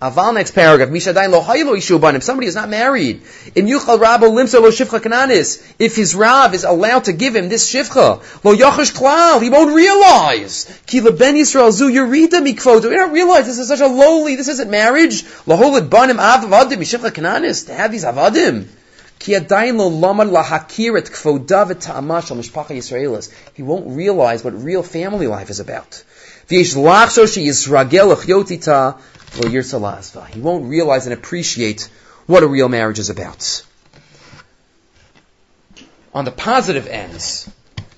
[0.00, 0.90] Aval next paragraph.
[0.90, 3.22] Mishadain lo haylo somebody is not married,
[3.54, 5.62] in yuchal rabo limsa lo shivcha kananis.
[5.78, 9.74] If his rab is allowed to give him this shivcha, lo yachish klal, he won't
[9.74, 10.66] realize.
[10.86, 12.46] Ki leben Yisrael zu yurida.
[12.46, 14.36] You don't realize this is such a lowly.
[14.36, 15.24] This isn't marriage.
[15.46, 17.66] Lo holid banim av avadim mishivcha kananis.
[17.66, 18.66] To have these avadim.
[19.18, 19.32] He
[23.62, 26.04] won't realize what real family life is about.
[26.48, 26.62] He
[30.40, 31.90] won't realize and appreciate
[32.26, 33.64] what a real marriage is about.
[36.14, 37.50] On the positive ends,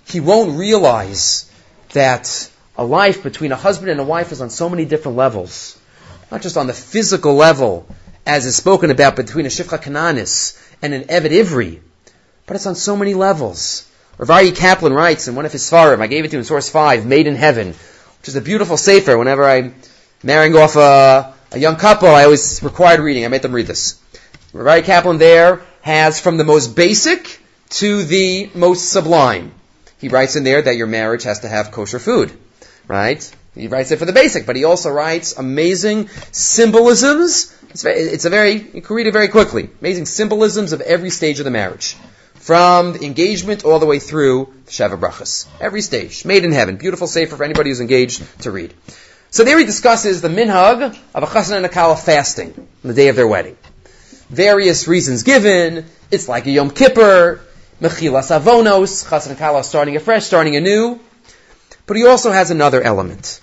[0.06, 1.50] he won't realize
[1.92, 5.78] that a life between a husband and a wife is on so many different levels.
[6.30, 7.86] Not just on the physical level,
[8.26, 11.80] as is spoken about between a Shifcha Kananis and an Eved Ivri,
[12.46, 13.86] but it's on so many levels.
[14.16, 16.44] Rav Aryeh Kaplan writes in one of his svarim, I gave it to him in
[16.44, 17.74] source 5, Made in Heaven,
[18.20, 19.74] which is a beautiful sefer whenever I'm
[20.22, 23.24] marrying off a, a young couple, I always required reading.
[23.24, 24.00] I made them read this.
[24.52, 29.52] Rabbi Kaplan there has from the most basic to the most sublime.
[30.00, 32.32] He writes in there that your marriage has to have kosher food,
[32.86, 33.30] right?
[33.54, 37.54] He writes it for the basic, but he also writes amazing symbolisms.
[37.70, 39.68] It's, very, it's a very, you can read it very quickly.
[39.80, 41.96] Amazing symbolisms of every stage of the marriage.
[42.48, 45.46] From the engagement all the way through the Sheva Brachas.
[45.60, 46.24] Every stage.
[46.24, 46.78] Made in heaven.
[46.78, 48.72] Beautiful sefer for anybody who's engaged to read.
[49.28, 52.94] So there he discusses the minhag of a chassan and a kala fasting on the
[52.94, 53.58] day of their wedding.
[54.30, 55.84] Various reasons given.
[56.10, 57.42] It's like a Yom Kippur,
[57.82, 60.98] mechilas avonos, chassan and kala starting afresh, starting anew.
[61.84, 63.42] But he also has another element.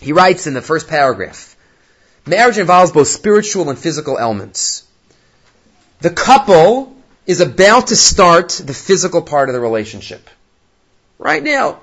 [0.00, 1.54] He writes in the first paragraph,
[2.24, 4.84] marriage involves both spiritual and physical elements.
[6.00, 6.94] The couple
[7.26, 10.28] is about to start the physical part of the relationship.
[11.18, 11.80] Right now.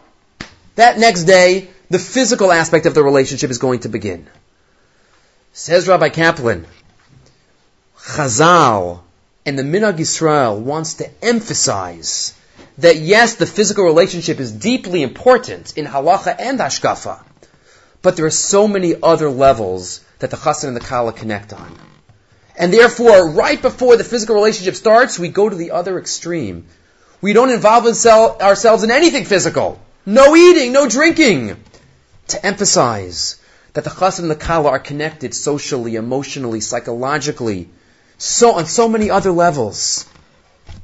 [0.75, 4.27] That next day, the physical aspect of the relationship is going to begin.
[5.53, 6.65] Says Rabbi Kaplan,
[7.97, 9.01] Chazal
[9.45, 12.33] and the Minhag Yisrael wants to emphasize
[12.77, 17.21] that yes, the physical relationship is deeply important in halacha and hashkafa,
[18.01, 21.77] but there are so many other levels that the chassan and the kala connect on.
[22.61, 26.67] And therefore, right before the physical relationship starts, we go to the other extreme.
[27.19, 29.81] We don't involve ourselves in anything physical.
[30.05, 31.57] No eating, no drinking
[32.27, 33.41] to emphasize
[33.73, 37.67] that the chassid and the kala are connected socially, emotionally, psychologically,
[38.19, 40.05] so on so many other levels.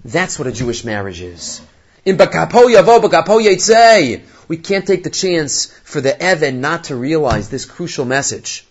[0.03, 1.61] That's what a Jewish marriage is.
[2.05, 4.21] In bakapo yavo, bakapo.
[4.47, 8.65] We can't take the chance for the Eved not to realize this crucial message.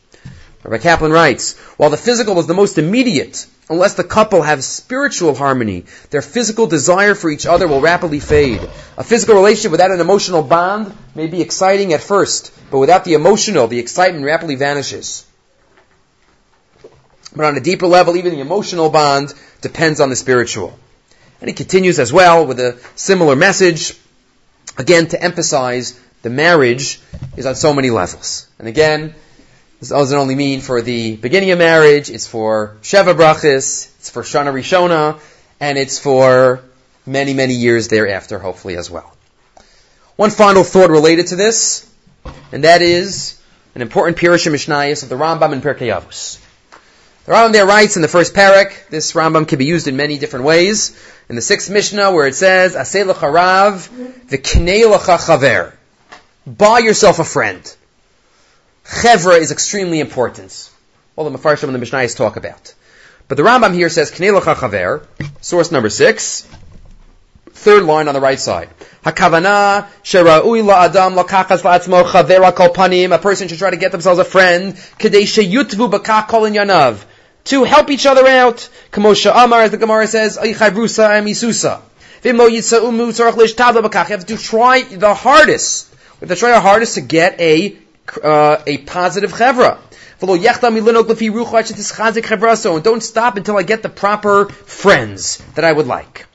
[0.65, 5.35] Rabbi Kaplan writes, while the physical was the most immediate, unless the couple have spiritual
[5.35, 8.61] harmony, their physical desire for each other will rapidly fade.
[8.97, 13.15] A physical relationship without an emotional bond may be exciting at first, but without the
[13.15, 15.27] emotional, the excitement rapidly vanishes.
[17.35, 20.79] But on a deeper level, even the emotional bond depends on the spiritual.
[21.41, 23.95] And he continues as well with a similar message,
[24.79, 27.01] again to emphasize the marriage
[27.37, 28.49] is on so many levels.
[28.59, 29.15] And again,
[29.81, 34.23] this doesn't only mean for the beginning of marriage, it's for Sheva Brachis, it's for
[34.23, 35.21] Shana Rishona,
[35.61, 36.63] and it's for
[37.05, 39.15] many, many years thereafter, hopefully as well.
[40.17, 41.91] One final thought related to this,
[42.53, 43.39] and that is
[43.75, 46.41] an important Pirush Mishnayos of the Rambam in Pirkei Avos.
[47.27, 50.17] The Rambam there writes in the first parak, this Rambam can be used in many
[50.17, 50.99] different ways.
[51.29, 53.89] In the sixth Mishnah, where it says, Aseh l'charav
[54.29, 55.75] v'knei l'cha chaver.
[56.47, 57.76] Buy yourself a friend.
[58.87, 60.71] Chevra is extremely important.
[61.17, 62.75] All the Mefarshim and the Mishnayos talk about.
[63.29, 65.05] But the Rambam here says, Knei chaver,
[65.41, 66.47] source number six,
[67.51, 68.69] third line on the right side.
[69.05, 73.13] Hakavana shera'ui la'adam lakachas la'atzmo chavera kol panim.
[73.13, 74.75] A person should try to get themselves a friend.
[74.75, 77.05] Kadei sheyutvu bakach kol yanav.
[77.47, 78.69] To help each other out.
[78.93, 81.81] Kamosha Amar, as the Gemara says, Aychavrusa amisusa.
[82.23, 84.11] Vimo yitza'u mu tzarach lish tabla bakach.
[84.11, 85.93] You have to try the hardest.
[86.21, 87.77] We have to try our hardest to get a,
[88.23, 89.79] uh, a positive chevra.
[92.75, 96.27] And don't stop until I get the proper friends that I would like.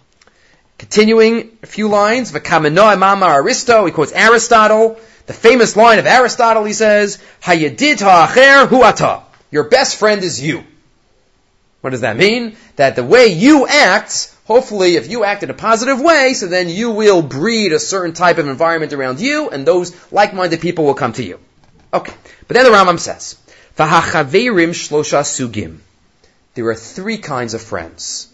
[0.78, 7.20] Continuing a few lines, Aristo, he quotes Aristotle, the famous line of Aristotle, he says,
[7.42, 9.22] hu'ata.
[9.52, 10.64] Your best friend is you.
[11.82, 12.56] What does that mean?
[12.76, 16.70] That the way you act, hopefully if you act in a positive way, so then
[16.70, 20.94] you will breed a certain type of environment around you, and those like-minded people will
[20.94, 21.40] come to you.
[21.94, 22.14] Okay.
[22.48, 23.38] But then the Rambam says,
[23.78, 25.80] V'hachaverim shlosha sugim.
[26.54, 28.28] There are three kinds of friends.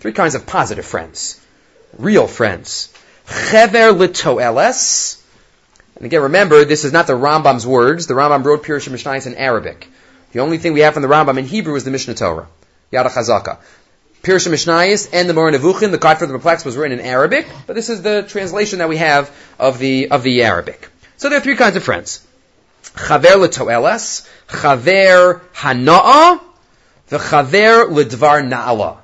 [0.00, 1.38] Three kinds of positive friends
[1.98, 2.92] real friends.
[3.50, 5.22] Chever litoeles.
[5.96, 8.06] And again, remember, this is not the Rambam's words.
[8.06, 9.88] The Rambam wrote Pirush Mishnayos in Arabic.
[10.32, 12.48] The only thing we have from the Rambam in Hebrew is the Mishnah Torah.
[12.90, 13.58] Yada Chazaka.
[14.22, 17.46] Pirush Mishnayos and the Moreh Nevuchim, the Card for the Perplexed, was written in Arabic,
[17.66, 20.88] but this is the translation that we have of the, of the Arabic.
[21.16, 22.26] So there are three kinds of friends.
[22.94, 26.40] Chaver letoeles, Chaver hana'a,
[27.08, 28.98] the Chaver ledvar na'ala.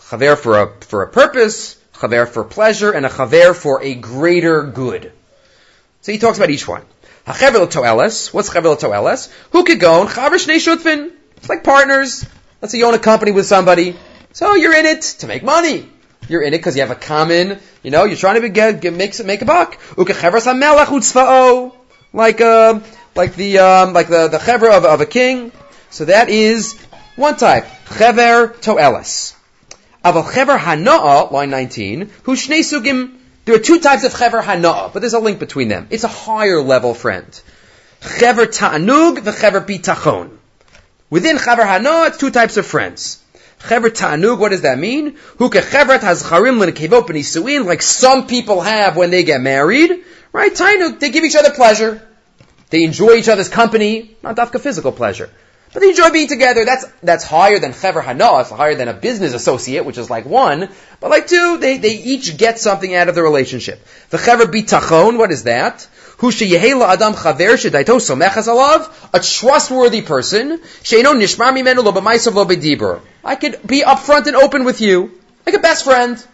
[0.00, 4.62] Chaver for a, for a purpose, chaver for pleasure, and a chaver for a greater
[4.62, 5.12] good.
[6.02, 6.82] So he talks about each one.
[7.26, 8.32] Hachaver to'eles.
[8.32, 9.32] What's chaver to'eles?
[9.50, 11.10] Who could go and chaver shnei shutfin?
[11.38, 12.24] It's like partners.
[12.62, 13.96] Let's say you own a company with somebody.
[14.32, 15.88] So you're in it to make money.
[16.28, 18.92] You're in it because you have a common, you know, you're trying to get, get
[18.94, 19.78] make, make a buck.
[22.16, 22.80] Like, uh,
[23.14, 25.52] like the, um, like the, the chever of, of a king.
[25.90, 26.80] So that is
[27.14, 27.66] one type.
[27.98, 29.34] Chever to'eles.
[30.02, 34.94] Aval chever hana'a, line 19, who shnei sugim, there are two types of chever hana'a,
[34.94, 35.88] but there's a link between them.
[35.90, 37.28] It's a higher level friend.
[38.18, 40.38] Chever ta'anug, the chever bitachon.
[41.10, 43.22] Within chever hana'a, it's two types of friends.
[43.68, 45.18] Chever ta'anug, what does that mean?
[45.36, 50.04] Who kechevret has charim l'nekevot b'nisuin, like some people have when they get married.
[50.32, 50.54] Right?
[50.54, 52.05] Ta'anug, they give each other pleasure.
[52.70, 55.30] They enjoy each other's company, not dafka physical pleasure.
[55.72, 56.64] But they enjoy being together.
[56.64, 58.38] That's, that's higher than Chever Hana.
[58.40, 60.68] It's higher than a business associate, which is like one.
[61.00, 63.86] But like two, they, they each get something out of the relationship.
[64.10, 65.86] The Chever Bitachon, what is that?
[66.18, 70.60] Sheyehela adam chaver alav, a trustworthy person.
[73.24, 75.10] I could be upfront and open with you,
[75.44, 76.26] like a best friend.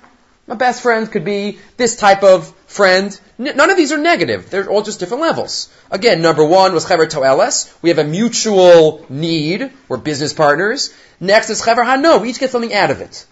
[0.47, 3.19] My best friend could be this type of friend.
[3.39, 4.51] None of these are negative.
[4.51, 5.69] They're all just different levels.
[5.91, 7.73] Again, number one was Chever Toeles.
[7.83, 9.71] We have a mutual need.
[9.89, 10.93] We're business partners.
[11.21, 12.21] Next is Chever Hano.
[12.21, 13.27] We each get something out of it.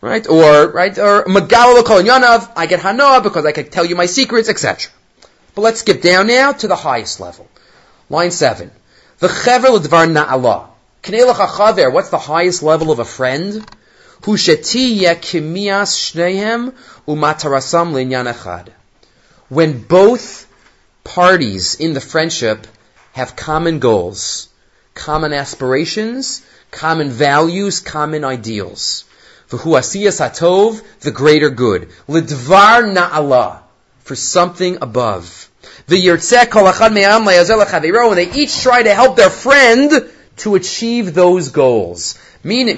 [0.00, 0.26] Right?
[0.28, 0.96] Or, right?
[0.98, 2.52] Or Magala Yanav.
[2.56, 4.92] I get Hanoah because I can tell you my secrets, etc.
[5.54, 7.48] But let's skip down now to the highest level.
[8.08, 8.70] Line seven.
[9.18, 10.68] The Chever L'dvar Na'ala.
[11.92, 13.64] What's the highest level of a friend?
[19.48, 20.46] When both
[21.04, 22.66] parties in the friendship
[23.12, 24.48] have common goals,
[24.94, 29.04] common aspirations, common values, common ideals.
[29.50, 31.88] V'huasiyas hatov, the greater good.
[32.08, 33.60] Lidvar na'ala,
[34.00, 35.48] for something above.
[35.88, 36.22] They each
[38.62, 42.18] try to help their friend to achieve those goals.
[42.46, 42.76] Meaning,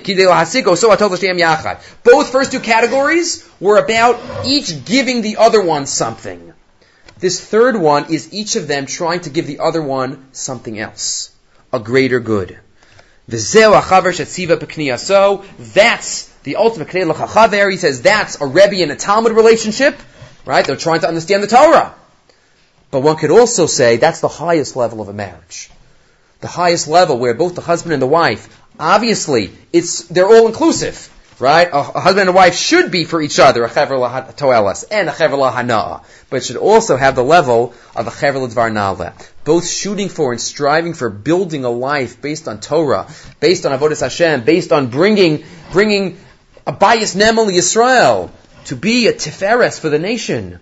[2.03, 6.55] both first two categories were about each giving the other one something.
[7.19, 11.31] This third one is each of them trying to give the other one something else.
[11.71, 12.59] A greater good.
[13.31, 13.75] So
[15.59, 16.89] That's the ultimate
[17.71, 19.99] He says that's a Rebbe and a Talmud relationship,
[20.47, 20.65] right?
[20.65, 21.95] They're trying to understand the Torah.
[22.91, 25.71] But one could also say that's the highest level of a marriage.
[26.41, 31.11] The highest level where both the husband and the wife Obviously, it's they're all inclusive,
[31.41, 31.69] right?
[31.69, 35.09] A, a, husband and a wife should be for each other a chever toelas and
[35.09, 39.13] a chever hana, but should also have the level of a chever dvar.
[39.45, 43.09] Both shooting for and striving for building a life based on Torah,
[43.41, 46.19] based on avodas Hashem, based on bringing bringing
[46.67, 48.31] a bias nemel Yisrael
[48.67, 50.61] to be a tiferes for the nation.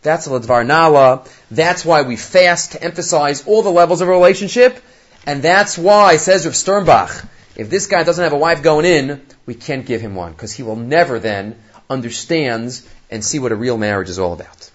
[0.00, 1.24] That's a ledvar nala.
[1.50, 4.80] That's why we fast to emphasize all the levels of a relationship.
[5.26, 7.28] And that's why, says Rav Sternbuch,
[7.58, 10.52] if this guy doesn't have a wife going in, we can't give him one because
[10.52, 14.70] he will never then understand and see what a real marriage is all about.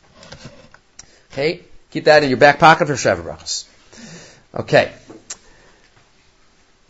[1.32, 3.66] Okay, keep that in your back pocket for Shavuot
[4.54, 4.92] Okay.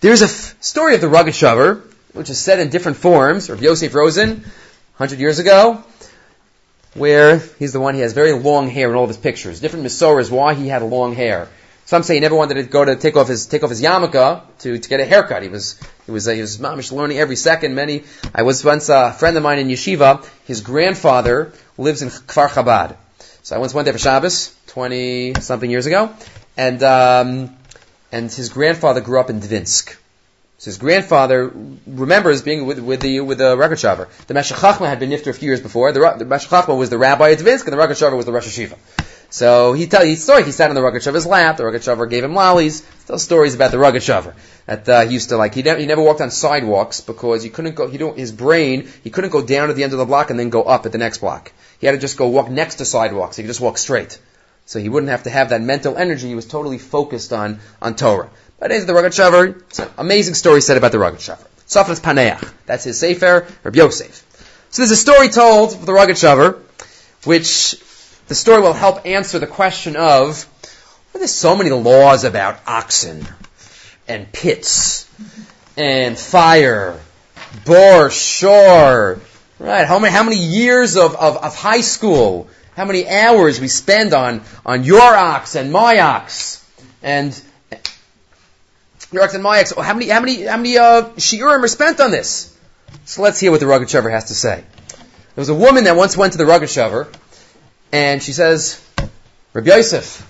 [0.02, 3.94] There's a f- story of the Rogatchover, which is said in different forms, of Yosef
[3.94, 4.42] Rosen,
[4.98, 5.84] 100 years ago.
[6.96, 9.60] where he's the one, he has very long hair in all of his pictures.
[9.60, 11.48] Different Masoras, why he had long hair.
[11.94, 14.42] Some say he never wanted to go to take off his take off his yarmulke
[14.62, 15.44] to, to get a haircut.
[15.44, 17.76] He was he was he was mamish learning every second.
[17.76, 18.02] Many
[18.34, 20.28] I was once a friend of mine in yeshiva.
[20.46, 22.96] His grandfather lives in Kfar Chabad,
[23.44, 26.12] so I once went there for Shabbos twenty something years ago,
[26.58, 27.56] and um,
[28.12, 29.96] and his grandfather grew up in Dvinsk.
[30.58, 31.52] So his grandfather
[31.86, 34.08] remembers being with, with the with the Rogatchover.
[34.26, 35.92] The Meshech Chachma had been nifter a few years before.
[35.92, 38.80] The, the Meshech was the rabbi at Dvinsk, and the Rogatchover was the Rosh Hashiva.
[39.34, 40.44] So he tell he story.
[40.44, 41.58] He sat on the Rogatchover's lap.
[41.58, 42.82] The Rogatchover gave him lollies.
[43.08, 44.36] Tell stories about the Rogatchover
[44.68, 45.56] that uh, he used to like.
[45.56, 47.88] He never, he never walked on sidewalks because he couldn't go.
[47.88, 48.88] He don't his brain.
[49.04, 50.92] He couldn't go down to the end of the block and then go up at
[50.92, 51.52] the next block.
[51.80, 53.36] He had to just go walk next to sidewalks.
[53.36, 54.20] He could just walk straight.
[54.68, 56.28] So he wouldn't have to have that mental energy.
[56.28, 58.30] He was totally focused on on Torah.
[58.60, 59.62] But is the Rogatchover.
[59.62, 61.48] It's an amazing story said about the Rogatchover.
[61.68, 62.54] Tzofnas Paneach.
[62.68, 64.68] That's his sefer, Rabbi Yosef.
[64.70, 66.60] So there's a story told of the Rogatchover,
[67.24, 67.82] which
[68.28, 70.44] the story will help answer the question of
[71.12, 73.28] why there's so many laws about oxen
[74.08, 75.10] and pits
[75.78, 77.00] and fire,
[77.66, 79.20] bore, shore,
[79.60, 79.86] right?
[79.86, 84.14] How many, how many years of, of, of high school, how many hours we spend
[84.14, 86.66] on, on your ox and my ox
[87.02, 87.40] and
[89.12, 89.74] your ox and my ox.
[89.76, 92.58] How many, how many, how many, uh, shiurim are spent on this?
[93.06, 94.64] So let's hear what the Rogatchover has to say.
[95.36, 97.14] There was a woman that once went to the Rogatchover
[97.94, 98.84] and she says,
[99.54, 100.28] Rabbi Yosef,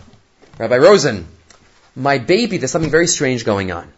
[0.60, 1.26] Rabbi Rosen,
[1.96, 3.90] my baby, there's something very strange going on.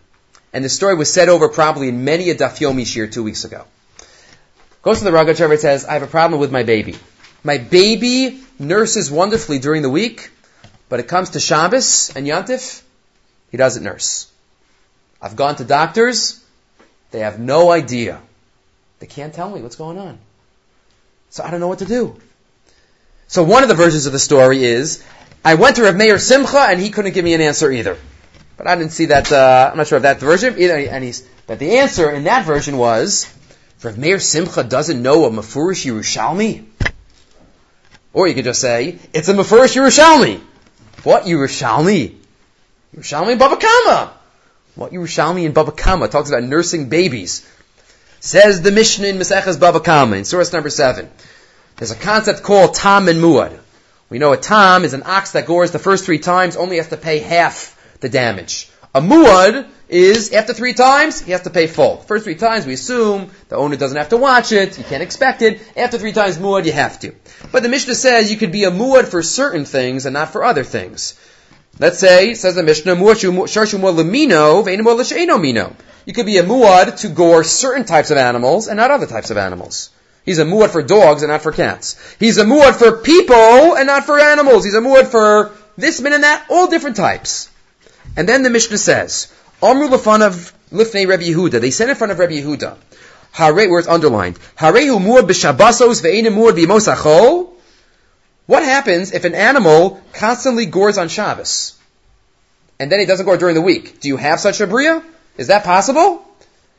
[0.54, 3.44] And the story was said over probably in many a Daf Yomi shir two weeks
[3.44, 3.66] ago.
[4.84, 6.96] Goes to the Rogatchover and says, I have a problem with my baby.
[7.44, 10.30] My baby nurses wonderfully during the week,
[10.88, 12.84] but it comes to Shabbos and Yantif,
[13.50, 14.32] he doesn't nurse.
[15.20, 16.40] I've gone to doctors,
[17.10, 18.22] they have no idea.
[19.00, 20.20] They can't tell me what's going on.
[21.32, 22.22] So I don't know what to do.
[23.28, 25.04] So one of the versions of the story is,
[25.44, 27.98] I went to Rav Meir Simcha and he couldn't give me an answer either.
[28.58, 31.28] But I didn't see that, uh, I'm not sure if that version, either, and he's,
[31.48, 33.32] but the answer in that version was,
[33.84, 36.66] Rav Meir Simcha doesn't know a Mefurish Yerushalmi.
[38.14, 40.40] Or you could just say, it's a Mefurish Yerushalmi.
[41.04, 42.16] What Yerushalmi?
[42.96, 44.14] Yerushalmi Baba Kama.
[44.76, 47.48] What Yerushalmi and Baba Kama talks about nursing babies.
[48.20, 51.12] Says the Mishnah in Maseches Baba Kama in source number seven.
[51.78, 53.60] There's a concept called tam and muad.
[54.10, 56.88] We know a tam is an ox that gores the first three times, only has
[56.90, 58.70] to pay half the damage.
[58.94, 61.98] A muad is after three times, he has to pay full.
[61.98, 65.42] First three times, we assume the owner doesn't have to watch it, you can't expect
[65.42, 65.60] it.
[65.76, 67.14] After three times muad, you have to.
[67.52, 70.46] But the Mishnah says you could be a muad for certain things and not for
[70.46, 71.20] other things.
[71.78, 73.36] Let's say, says the Mishnah, lemino,
[76.06, 79.30] You could be a muad to gore certain types of animals and not other types
[79.30, 79.90] of animals.
[80.26, 82.16] He's a muad for dogs and not for cats.
[82.20, 84.66] He's a muad for people and not for animals.
[84.66, 87.50] He's a muad for this man and that, all different types.
[88.18, 90.02] And then the Mishnah says, Amru of
[90.72, 91.62] lifnei Rebbe Yehuda.
[91.62, 92.76] They said in front of Rebbe Yehuda,
[93.34, 97.52] Hare, where it's underlined, Harehu muad b'shabasos ve'enim muad b'mosachol.
[98.48, 101.78] What happens if an animal constantly gores on Shabbos?
[102.80, 104.00] And then he doesn't gore during the week.
[104.00, 105.04] Do you have such a bria?
[105.38, 106.25] Is that possible?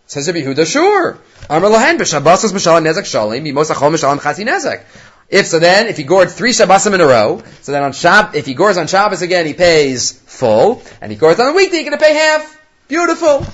[0.06, 1.18] Says Rabbi Yehuda, sure.
[1.50, 4.84] Amar lahen b'shabbasos m'shalan nezek shalim b'mosachol m'shalan chasi nezek.
[5.28, 8.36] If so, then if he gored three Shabbosim in a row, so then on Shab,
[8.36, 11.78] if he gores on Shabbos again, he pays full, and he gores on the weekday,
[11.78, 12.60] he's going to pay half.
[12.86, 13.44] Beautiful.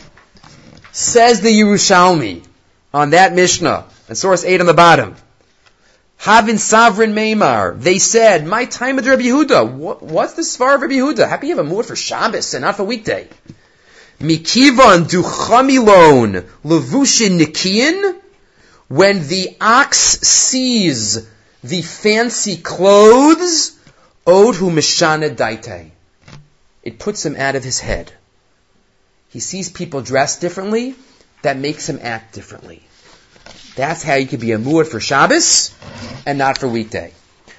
[0.92, 2.44] Says the Yerushalmi
[2.92, 5.14] on that Mishnah, and source eight on the bottom.
[6.18, 7.80] Havin sovereign Maimar.
[7.80, 9.72] They said, my time with Rabbi Yehuda.
[9.72, 11.26] What, what's the svar of Rabbi Yehuda?
[11.26, 13.28] How can you have a muad for Shabbos and not for weekday?
[14.22, 18.18] Mikivan duchamilon levushin nikian.
[18.88, 21.26] When the ox sees
[21.64, 23.76] the fancy clothes,
[24.26, 25.90] odhu mishana daite.
[26.82, 28.12] It puts him out of his head.
[29.30, 30.94] He sees people dressed differently,
[31.42, 32.82] that makes him act differently.
[33.74, 35.74] That's how you could be a muad for Shabbos
[36.26, 37.12] and not for weekday.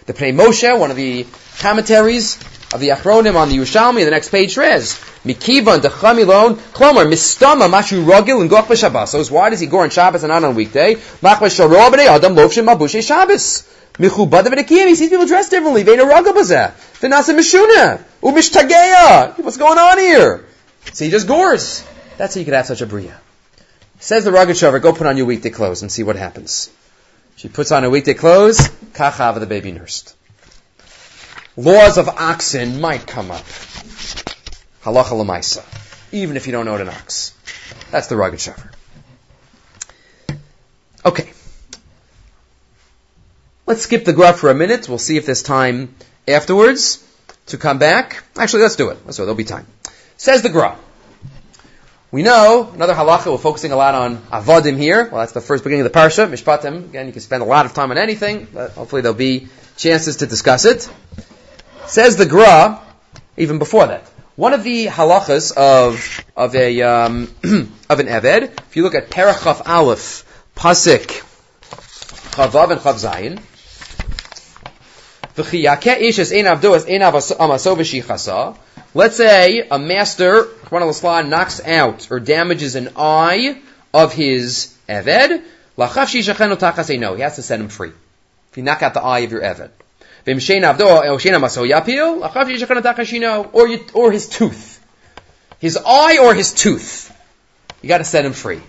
[0.05, 1.25] The Pnei Moshe, one of the
[1.59, 2.35] commentaries
[2.73, 8.03] of the Achronim on the Yerushalmi, the next page says, Mikivan dechamilon, klomar, mistama mashu
[8.05, 9.31] rogil and goch b'shabbasos.
[9.31, 10.95] Why does he go on Shabbos and not on weekday?
[10.95, 13.63] Machma sharobene adam lovshim mabushe Shabbos.
[13.93, 15.83] Michubad v'nekiyim, he sees people dressed differently.
[15.83, 16.73] Veina rogil bazeh.
[16.99, 18.03] V'nasa mishuna.
[18.21, 19.39] Umishtageya.
[19.43, 20.45] What's going on here?
[20.91, 21.83] So he just gores.
[22.17, 23.17] That's how you could have such a bria.
[23.99, 26.69] Says the Rogatchover, go put on your weekday clothes and see what happens.
[27.37, 28.59] She puts on her weekday clothes,
[28.91, 30.15] kachava the baby nursed.
[31.55, 33.45] Laws of oxen might come up.
[34.83, 35.63] Halacha lemaisa.
[36.11, 37.33] Even if you don't own an ox.
[37.91, 38.71] That's the Rogatchover.
[41.05, 41.33] Okay.
[43.65, 44.87] let's skip the Gra for a minute.
[44.87, 45.95] We'll see if there's time
[46.27, 47.03] afterwards
[47.47, 48.23] to come back.
[48.37, 48.97] Actually, let's do it.
[49.05, 49.25] Let's do it.
[49.25, 49.67] There'll be time.
[50.17, 50.77] Says the Gra.
[52.11, 53.31] We know another halacha.
[53.31, 55.09] We're focusing a lot on avodim here.
[55.09, 56.29] Well, that's the first beginning of the parsha.
[56.29, 56.85] Mishpatim.
[56.85, 60.17] Again, you can spend a lot of time on anything, but hopefully there'll be chances
[60.17, 60.87] to discuss it.
[61.87, 62.81] Says the Gra,
[63.37, 64.12] even before that.
[64.35, 67.29] One of the halachas of of a um,
[67.87, 70.25] of an eved, if you look at Perachaf Aleph,
[70.55, 71.21] Pasik,
[72.31, 73.39] Chavav and Chav Zayin,
[78.95, 80.47] Let's say a master,
[81.29, 83.61] knocks out or damages an eye
[83.93, 85.43] of his eved.
[85.77, 87.91] No, he has to set him free.
[88.51, 89.69] If you knock out the eye of your eved.
[93.51, 94.79] Or, you, or his tooth.
[95.59, 97.11] His eye or his tooth.
[97.81, 98.61] You gotta set him free.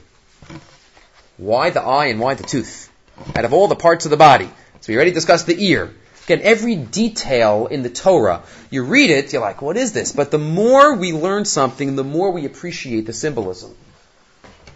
[1.36, 2.90] Why the eye and why the tooth?
[3.36, 4.50] Out of all the parts of the body.
[4.80, 5.94] So we already discussed the ear.
[6.24, 10.12] Again, every detail in the Torah, you read it, you're like, what is this?
[10.12, 13.74] But the more we learn something, the more we appreciate the symbolism.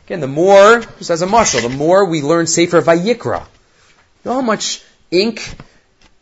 [0.07, 3.41] Again, the more, just as a marshal, the more we learn Sefer Vayikra.
[3.41, 3.47] You
[4.25, 5.57] know how much ink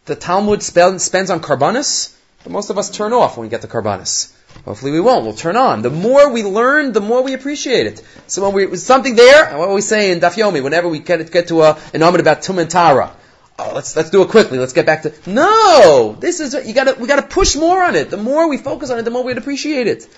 [0.06, 3.68] the Talmud spends on karbanis, but most of us turn off when we get to
[3.68, 4.32] karbanis.
[4.64, 5.24] Hopefully we won't.
[5.24, 5.82] We'll turn on.
[5.82, 8.02] The more we learn, the more we appreciate it.
[8.26, 11.48] So when we, something there, what we say in Daf Yomi, whenever we get, get
[11.48, 13.14] to a, an amud about Tum and Tara,
[13.58, 14.58] oh, let's, let's do it quickly.
[14.58, 16.16] Let's get back to, no!
[16.18, 18.10] This is, you gotta, we gotta push more on it.
[18.10, 20.08] The more we focus on it, the more we'd appreciate it.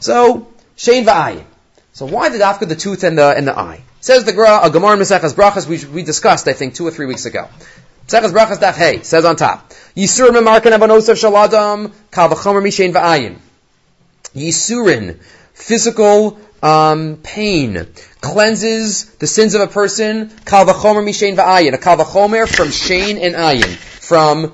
[0.00, 1.44] So, Shein Va'ayin.
[1.92, 3.82] So why the dafka the tooth and the, and the eye?
[4.00, 7.06] Says the a uh, Gemara Mesechas Brachas, we, we discussed, I think, two or three
[7.06, 7.48] weeks ago.
[8.06, 13.38] Sechas Brachas Daf Hey says on top, Yisur memarkan abonosav shaladam kal v'chomer mishein v'ayin.
[14.36, 15.18] Yisurin,
[15.54, 17.86] physical um, pain,
[18.20, 20.28] cleanses the sins of a person.
[20.44, 21.72] Kal v'chomer mishein v'ayin.
[21.72, 24.52] A kal v'chomer from shein and ayin, from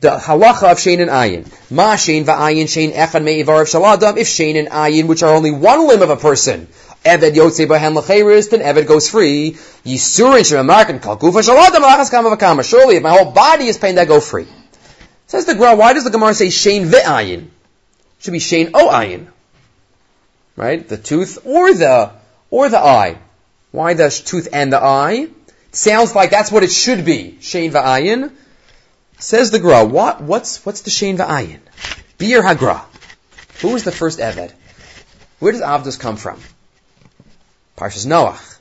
[0.00, 1.70] the halacha of shein and ayin.
[1.70, 4.16] Ma shein v'ayin shein echad me'ivar of shaladam.
[4.16, 6.66] If shein and ayin, which are only one limb of a person,
[7.04, 9.52] Eved Yotze Bahem Lecheris, then Eved goes free.
[9.84, 12.68] Yisurin Shemamarkin Kal Gufa Shaladam Lachas Kama Vakama.
[12.68, 14.46] Surely, if my whole body is pain, I go free.
[15.26, 17.48] Says the Gemara, why does the Gemara say Shein Ve'ayin?
[18.20, 19.26] Should be Shein O Ayin.
[20.56, 20.86] Right?
[20.86, 22.12] The tooth or the,
[22.50, 23.18] or the eye.
[23.72, 25.28] Why the tooth and the eye?
[25.72, 27.38] sounds like that's what it should be.
[27.40, 28.30] Shein Ve'ayin.
[29.18, 31.60] Says the Gra, what, what's, what's the Shein Ve'ayin?
[32.18, 32.82] Bir Hagra.
[33.60, 34.52] Who was the first Eved?
[35.38, 36.38] Where does Avdus come from?
[37.82, 38.58] Parshas Noach.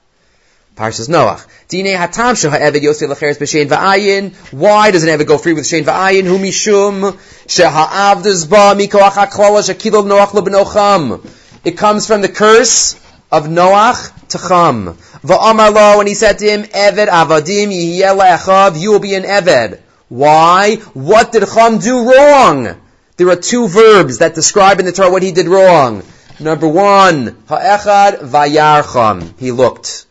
[0.75, 1.45] Parshas Noach.
[1.67, 4.33] Dine hatam shel ha'eved yosei lecheres b'shein va'ayin.
[4.51, 6.23] Why does an eved go free with shein va'ayin?
[6.23, 7.11] Hu mishum
[7.45, 11.23] sheha'avdus ba mikoach ha'klala shekilov Noach lebenocham.
[11.63, 12.95] It comes from the curse
[13.31, 14.97] of Noach to Cham.
[15.23, 19.21] Va'amar lo, and he said to him, Eved avadim yihiyeh le'achav, you will be an
[19.21, 19.79] Eved.
[20.09, 20.77] Why?
[20.95, 22.75] What did Cham do wrong?
[23.17, 26.01] There are two verbs that describe in the Torah what he did wrong.
[26.41, 29.39] Number one, ha'echad vayarcham.
[29.39, 30.07] He looked.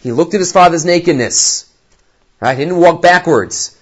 [0.00, 1.68] He looked at his father's nakedness.
[2.40, 2.56] Right?
[2.56, 3.76] He didn't walk backwards.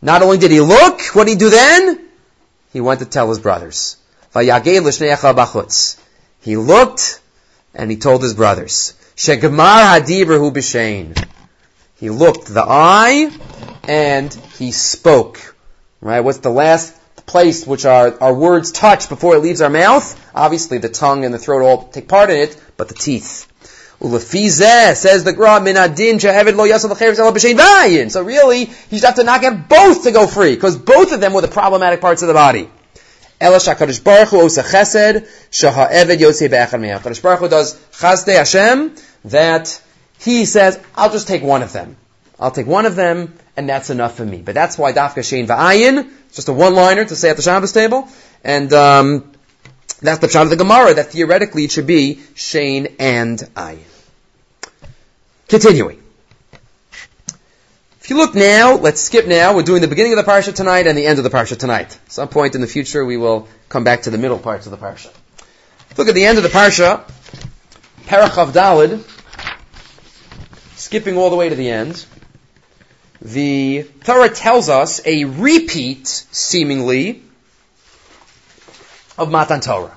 [0.00, 2.00] Not only did he look, what did he do then?
[2.72, 3.98] He went to tell his brothers.
[4.32, 4.46] He
[6.56, 7.20] looked
[7.74, 8.94] and he told his brothers.
[9.14, 11.28] Shegemar hadibrahu b'shein.
[12.00, 13.30] He looked the eye
[13.86, 15.54] and he spoke.
[16.00, 16.20] Right?
[16.20, 16.94] What's the last
[17.26, 20.20] place which our, our words touch before it leaves our mouth.
[20.34, 23.46] Obviously, the tongue and the throat all take part in it, but the teeth.
[24.00, 26.18] says the Gra, minadin
[27.26, 31.12] lo So really, you just have to knock out both to go free, because both
[31.12, 32.68] of them were the problematic parts of the body.
[33.40, 37.02] Ela shakadosh baruch hu osa chesed, shaha eved yosei be'echad me'ach.
[37.02, 38.94] Kadosh baruch hu does chasdei Hashem,
[39.24, 39.82] that
[40.18, 41.96] he says, I'll just take one of them.
[42.44, 44.42] I'll take one of them, and that's enough for me.
[44.42, 48.06] But that's why dafka shein va'ayin, just a one-liner to say at the Shabbos table,
[48.44, 49.32] and um,
[50.02, 53.78] that's the pshat of the Gemara that theoretically it should be shein and ayin.
[55.48, 56.02] Continuing.
[58.02, 59.56] If you look now, let's skip now.
[59.56, 61.98] We're doing the beginning of the parsha tonight and the end of the parsha tonight.
[62.08, 64.76] Some point in the future, we will come back to the middle parts of the
[64.76, 65.10] parsha.
[65.96, 67.10] Look at the end of the parsha,
[68.04, 69.02] Parachav Dalid,
[70.76, 72.04] skipping all the way to the end
[73.20, 77.22] the Torah tells us a repeat, seemingly,
[79.16, 79.96] of Matan Torah.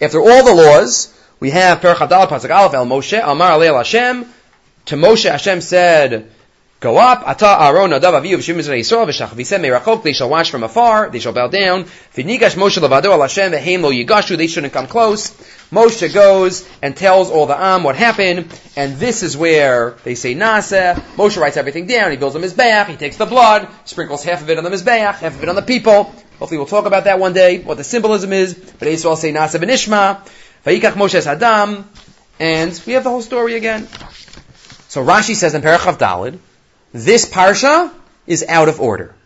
[0.00, 4.26] After all the laws, we have Perach Adal Pasuk Aleph El Moshe Amar Alei Hashem.
[4.86, 6.30] To Moshe, Hashem said,
[6.80, 10.02] Go up, Ata Aaron Nadav Avihu V'Shim Yisrael Yisrael V'Shachvisem Merachok.
[10.02, 11.08] They shall watch from afar.
[11.08, 11.84] They shall bow down.
[11.84, 14.36] V'Nigash Moshe Levado Al Hashem V'Heim Lo Yigashu.
[14.36, 15.30] They shouldn't come close.
[15.72, 20.34] Moshe goes and tells all the Am what happened, and this is where they say
[20.34, 20.94] Nasa.
[21.16, 22.10] Moshe writes everything down.
[22.10, 22.88] He builds a mizbeach.
[22.88, 25.56] He takes the blood, sprinkles half of it on the mizbeach, half of it on
[25.56, 26.14] the people.
[26.38, 27.60] Hopefully, we'll talk about that one day.
[27.60, 28.54] What the symbolism is.
[28.54, 30.20] But Israel say Nasa B'Nishma.
[30.66, 31.84] Vayikach Moshe Es Hadam,
[32.40, 33.86] and we have the whole story again.
[34.88, 36.38] So Rashi says in Parachav Dalid.
[36.94, 37.92] This parsha
[38.24, 39.16] is out of order.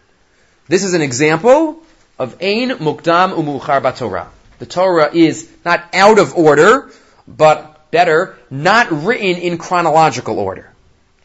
[0.68, 1.82] This is an example
[2.18, 4.30] of Ein Mukdam Umuchar Torah.
[4.58, 6.90] The Torah is not out of order,
[7.28, 10.72] but better, not written in chronological order.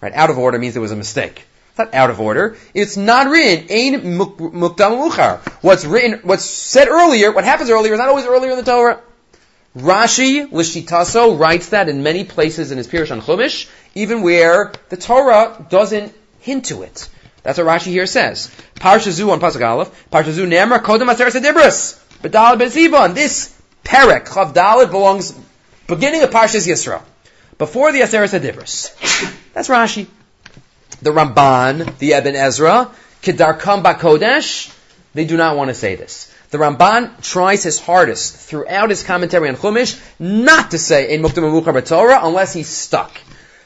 [0.02, 0.12] Right?
[0.12, 1.46] Out of order means there was a mistake.
[1.70, 2.58] It's not out of order.
[2.74, 3.68] It's not written.
[3.72, 5.40] Ein Mukdam Umuchar.
[5.62, 9.00] What's written, what's said earlier, what happens earlier is not always earlier in the Torah.
[9.78, 14.98] Rashi Lishitaso writes that in many places in his Pirush on Chumash, even where the
[14.98, 16.14] Torah doesn't
[16.44, 17.10] hint to it.
[17.42, 18.52] That's what Rashi here says.
[18.76, 20.10] Parshazu on Pasuk Aleph.
[20.12, 22.00] Parshazu Nemra Kodem Aseres Adibris.
[22.22, 23.16] Bedalad Bezibon.
[23.16, 25.34] This Perek Chav Dalad belongs
[25.88, 27.02] beginning of Parshas Yisro.
[27.58, 28.92] Before the Aseres Adibris.
[29.54, 30.08] That's Rashi.
[31.02, 32.92] The Ramban, the Eben Ezra,
[33.22, 34.74] Kedarkam Bakodesh,
[35.14, 36.34] they do not want to say this.
[36.52, 41.86] The Ramban tries his hardest throughout his commentary on Chumash not to say in Muktam
[41.86, 43.12] Torah unless he's stuck.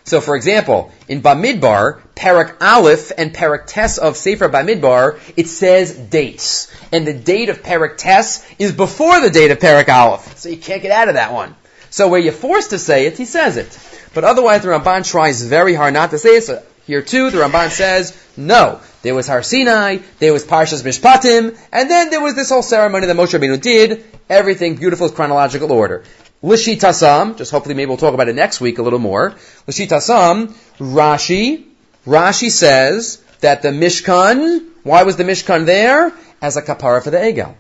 [0.07, 5.97] So, for example, in Bamidbar, Parak Aleph and Parak Tes of Sefer Bamidbar, it says
[5.97, 6.73] dates.
[6.93, 10.37] And the date of Parak Tes is before the date of Parak Aleph.
[10.37, 11.55] So you can't get out of that one.
[11.89, 13.77] So where you're forced to say it, he says it.
[14.13, 16.45] But otherwise, the Ramban tries very hard not to say it.
[16.45, 21.59] So here too, the Ramban says, no, there was Har Sinai, there was Parshas Mishpatim,
[21.73, 24.05] and then there was this whole ceremony that Moshe Rabbeinu did.
[24.29, 26.05] Everything beautiful is chronological order.
[26.43, 29.31] Lishitasam, just hopefully maybe we'll talk about it next week a little more.
[29.67, 31.65] Lishitasam, Rashi,
[32.05, 36.13] Rashi says that the Mishkan, why was the Mishkan there?
[36.41, 37.55] As a kapara for the Egel.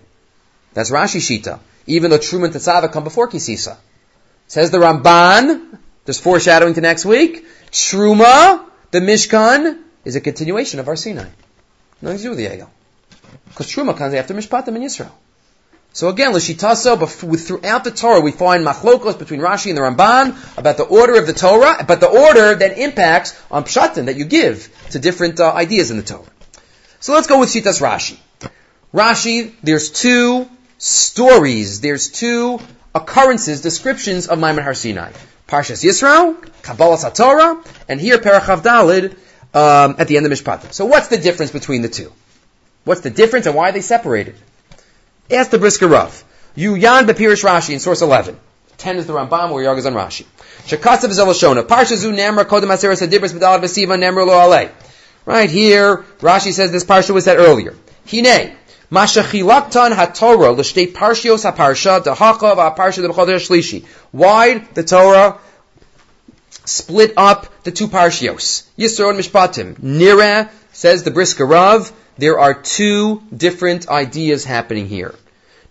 [0.73, 1.59] That's Rashi Shita.
[1.87, 3.77] Even though Truman Tetzava come before Kisisa.
[4.47, 10.87] Says the Ramban, there's foreshadowing to next week, Truma, the Mishkan, is a continuation of
[10.87, 11.27] our Sinai.
[12.01, 12.69] Nothing to do with the Egel.
[13.49, 15.11] Because Truma comes after Mishpatim in Yisrael.
[15.93, 20.57] So again, Lashitasa, but throughout the Torah, we find machlokos between Rashi and the Ramban
[20.57, 24.25] about the order of the Torah, but the order that impacts on pshatim that you
[24.25, 26.29] give to different uh, ideas in the Torah.
[26.99, 28.17] So let's go with Shitas Rashi.
[28.93, 32.59] Rashi, there's two stories, there's two
[32.93, 35.11] occurrences, descriptions of Maimon Har Sinai.
[35.47, 39.13] Parshas Yisrael, Kabbalah Satorah, and here Parachav Dalid
[39.55, 40.73] um, at the end of Mishpatim.
[40.73, 42.11] So what's the difference between the two?
[42.83, 44.35] What's the difference and why are they separated?
[45.29, 46.23] Ask the Brisker Rav.
[46.55, 48.39] Yuyan Bepirish Rashi in source 11.
[48.77, 50.25] 10 is the Rambam, where Yog is on Rashi.
[50.65, 51.63] Shekasav is Elashona.
[51.63, 54.71] Parsha Nemra Kodem Aseres Hadibris B'dalav V'siva Nemra Lo Alei.
[55.25, 57.75] Right here, Rashi says this parsha was said earlier.
[58.09, 58.55] Hine.
[58.89, 63.85] Masha chilaktan haTorah l'shtei parshios haparsha dehachav haparsha de'b'chodesh shlishi.
[64.11, 65.39] Why the Torah
[66.63, 68.65] split up the two parshios?
[68.77, 69.75] Yisro and Mishpatim.
[69.75, 75.13] Nira says the Brisker Rav there are two different ideas happening here.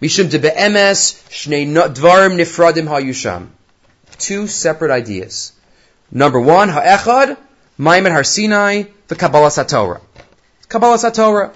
[0.01, 3.49] Mishum de be'emes shnei dvarim nifradim hayusham.
[4.18, 5.53] Two separate ideas.
[6.11, 7.36] Number one, ha'echad,
[7.78, 10.01] Maimon Har Sinai, the Kabbalah Satorah.
[10.68, 11.53] Kabbalah Satorah,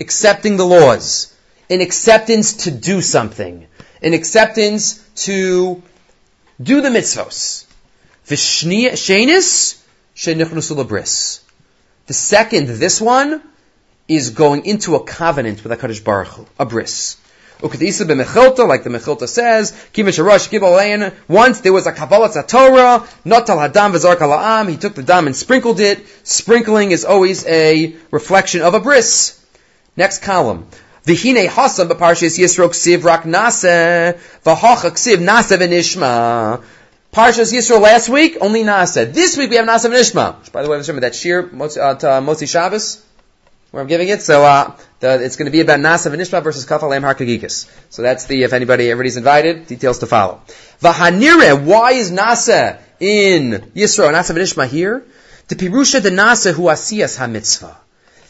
[0.00, 1.34] accepting the laws,
[1.70, 3.66] an acceptance to do something,
[4.02, 5.82] an acceptance to
[6.60, 7.64] do the mitzvos.
[8.26, 9.78] V'shnenis
[10.16, 11.40] shenichnusu
[12.06, 13.42] The second, this one,
[14.08, 17.16] is going into a covenant with HaKadosh Baruch Hu, a bris.
[17.62, 23.06] Ukadisa b'mechilta, like the Mechilta says, Kimish Rosh Gibalayan, once there was a Kabbalah Torah,
[23.24, 26.04] Natal Hadam V'zar Kala'am, he took the dam and sprinkled it.
[26.24, 29.40] Sprinkling is always a reflection of a bris.
[29.96, 30.66] Next column.
[31.06, 36.64] V'hine hasam b'parshas Yisro ksiv rak nase, ksiv nase v'nishma.
[37.12, 39.12] Parshas Yisro last week, only nase.
[39.12, 40.50] This week we have nase v'nishma.
[40.50, 43.04] By the way, remember that shir, uh, Motzi Shabbos?
[43.72, 44.20] Where I'm giving it.
[44.20, 47.70] So uh, the, it's going to be about Nasa v'Nishma versus Kafal Am Harkagikis.
[47.88, 50.42] So that's the if anybody everybody's invited, details to follow.
[50.82, 55.02] V'hanire, why is Nasa in Yisro Nasa v'Nishma here?
[55.48, 57.74] The pirusha the Nasa hu asiyas hamitzvah.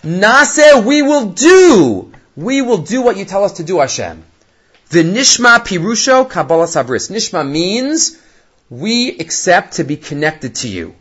[0.05, 2.12] Nasa, we will do.
[2.36, 4.22] We will do what you tell us to do, Hashem.
[4.90, 7.11] The Nishma pirusho Kabbalah sabris.
[7.11, 8.16] Nishma means
[8.70, 10.95] we accept to be connected to you.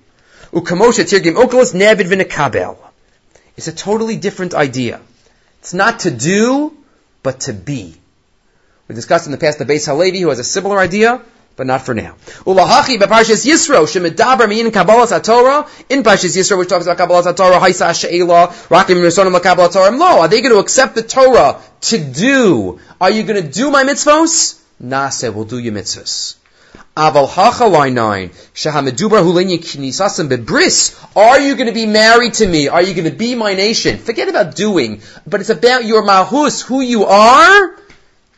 [0.51, 2.90] Ukamosha tirgim Onkelos nebid v'nekabel.
[3.57, 5.01] It's a totally different idea.
[5.59, 6.75] It's not to do,
[7.23, 7.95] but to be.
[8.87, 11.21] We discussed in the past the Beis Halevi, who has a similar idea.
[11.55, 12.15] but not for now.
[12.45, 17.59] Ulahachi beparshas Yisro shemidaber min kabbalas haTorah in Parshas Yisro which talks about kabbalas haTorah
[17.59, 20.21] haisa she'ela rakim risonim lakabbalas Torah lo.
[20.21, 22.79] Are they going to accept the Torah to do?
[22.99, 24.59] Are you going to do my mitzvos?
[24.81, 26.35] Nase will do your mitzvos.
[26.95, 27.27] Aval.
[31.15, 32.67] Are you going to be married to me?
[32.67, 33.97] Are you going to be my nation?
[33.97, 37.75] Forget about doing, but it's about your mahus, who you are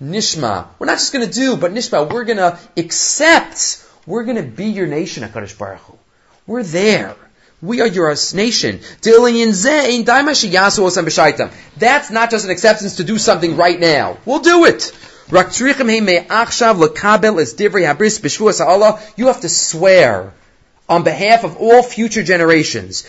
[0.01, 0.67] Nishma.
[0.77, 3.83] We're not just going to do, but Nishma, we're going to accept.
[4.05, 5.97] We're going to be your nation, HaKadosh Baruch Hu.
[6.45, 7.15] We're there.
[7.61, 8.81] We are your nation.
[11.77, 14.17] That's not just an acceptance to do something right now.
[14.25, 14.91] We'll do it.
[15.29, 15.37] You
[19.27, 20.33] have to swear
[20.89, 23.05] on behalf of all future generations.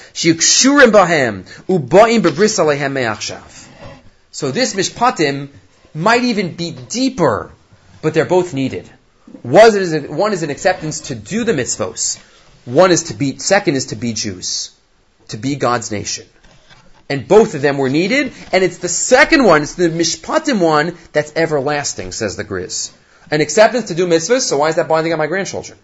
[4.32, 5.48] So this mishpatim
[5.94, 7.52] might even be deeper,
[8.02, 8.90] but they're both needed.
[9.42, 12.18] One is an acceptance to do the mitzvos.
[12.64, 14.70] One is to be, second is to be Jews.
[15.28, 16.26] To be God's nation.
[17.08, 20.96] And both of them were needed, and it's the second one, it's the mishpatim one,
[21.12, 22.92] that's everlasting, says the Griz.
[23.30, 25.78] An acceptance to do mitzvahs, so why is that binding on my grandchildren?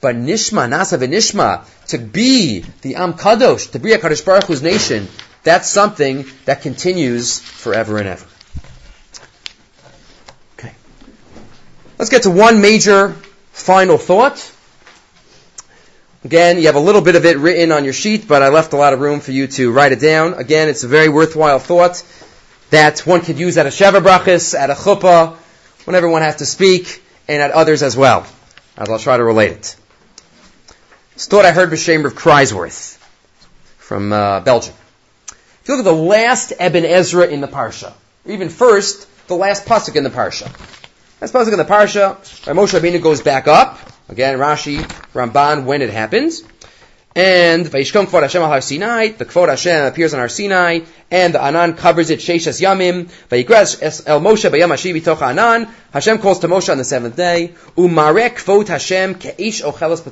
[0.00, 4.62] But nishma, nasa v'nishma, to be the Am Kadosh, to be a Kadosh Baruch Hu's
[4.62, 5.08] nation,
[5.42, 8.26] that's something that continues forever and ever.
[10.58, 10.72] Okay.
[11.98, 13.14] Let's get to one major
[13.52, 14.52] final thought.
[16.22, 18.74] Again, you have a little bit of it written on your sheet, but I left
[18.74, 20.34] a lot of room for you to write it down.
[20.34, 22.02] Again, it's a very worthwhile thought
[22.68, 25.36] that one could use at a Sheva Brachas, at a Chuppah,
[25.86, 28.26] whenever one has to speak, and at others as well.
[28.76, 29.76] I'll try to relate it.
[31.14, 32.98] This thought I heard B'Shem of Kreiswirth
[33.78, 34.74] from uh, Belgium.
[35.62, 37.92] If you look at the last Eben Ezra in the Parsha,
[38.26, 40.50] or even first, the last Pasuk in the Parsha,
[41.20, 42.16] that's supposed in the parsha.
[42.54, 43.78] Moshe Rabbeinu goes back up.
[44.10, 44.78] Again, Rashi,
[45.14, 46.42] Ramban, when it happens.
[47.14, 50.80] And Vayishkom Kvod Hashem al Har Sinai, the Kvod Hashem appears on Har Sinai,
[51.12, 53.08] and the Anan covers it Sheshas Yamim.
[53.28, 55.68] Vayikras El Moshe Bayam Hashi B'toch Anan.
[55.92, 57.54] Hashem calls to Moshe on the seventh day.
[57.76, 60.02] Umarek Kvod Hashem Ke'ish Ochelas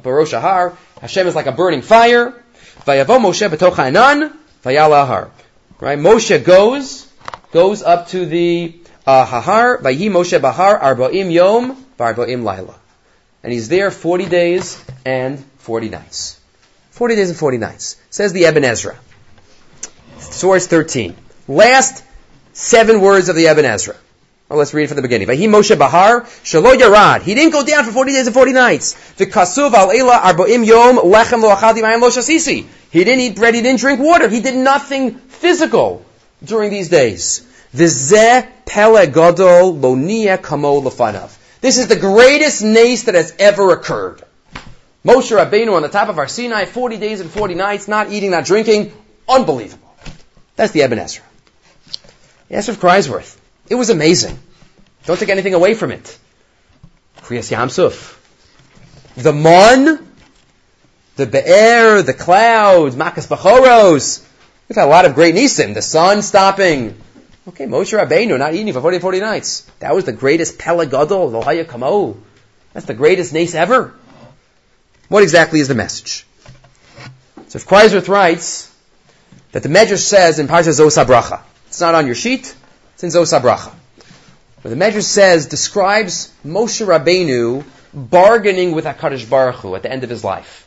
[0.00, 0.76] Barosh Har.
[1.00, 2.32] Hashem is like a burning fire.
[2.86, 4.32] Vayavo Moshe B'toch Anan.
[4.64, 5.30] Vayala Har.
[5.80, 5.98] Right?
[5.98, 7.10] Moshe goes,
[7.52, 8.76] goes up to the
[9.06, 12.74] uh, Hahar, Vayhi Moshe Bahar, Arbaim Yom, Barbaim Laila.
[13.44, 16.40] And he's there 40 days and 40 nights.
[16.92, 17.96] 40 days and 40 nights.
[18.08, 18.96] Says the Eben Ezra.
[20.18, 21.14] Source 13.
[21.46, 22.02] Last
[22.54, 23.96] seven words of the Eben Ezra.
[24.48, 25.28] Well, let's read from the beginning.
[25.28, 27.20] Vayhi Moshe Bahar, Shalo Yarad.
[27.20, 28.94] He didn't go down for 40 days and 40 nights.
[29.20, 32.66] Al Eila Arbaim Yom, Lechem Lo Lo Shasisi.
[32.90, 34.28] He didn't eat bread, he didn't drink water.
[34.28, 36.04] He did nothing physical
[36.42, 37.46] during these days.
[37.74, 41.43] Pele lonia kamo lefanav.
[41.64, 44.22] This is the greatest nace that has ever occurred.
[45.02, 48.32] Moshe Rabbeinu on the top of our Sinai, 40 days and 40 nights, not eating,
[48.32, 48.92] not drinking.
[49.26, 49.96] Unbelievable.
[50.56, 51.24] That's the Eben Ezra.
[52.50, 53.38] Ezra of Kreiswirth.
[53.70, 54.38] It was amazing.
[55.06, 56.18] Don't take anything away from it.
[57.22, 58.18] Kriyas Yamsuf.
[59.16, 60.06] The Mon,
[61.16, 64.22] the Be'er, the clouds, Makas Bachoros.
[64.68, 65.72] We've had a lot of great nisim.
[65.72, 67.00] The sun stopping,
[67.46, 69.70] Okay, Moshe Rabbeinu not eating for 40, 40 nights.
[69.80, 72.16] That was the greatest Pelagadol, Lohaya Kamo.
[72.72, 73.94] That's the greatest nace ever.
[75.08, 76.26] What exactly is the message?
[77.48, 78.74] So if Kreiswirth writes
[79.52, 82.54] that the Medrash says in Parsha Zosabracha, it's not on your sheet,
[82.94, 83.72] it's in Zosabracha.
[84.62, 90.02] Where the Medrash says, describes Moshe Rabbeinu bargaining with HaKadosh Baruch Hu at the end
[90.02, 90.66] of his life.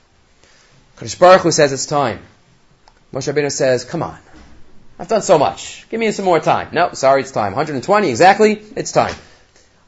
[0.98, 2.20] HaKadosh Baruch Hu says it's time.
[3.12, 4.20] Moshe Rabbeinu says, come on.
[5.00, 5.88] I've done so much.
[5.90, 6.70] Give me some more time.
[6.72, 7.52] No, sorry, it's time.
[7.52, 8.64] 120 exactly.
[8.76, 9.16] It's time.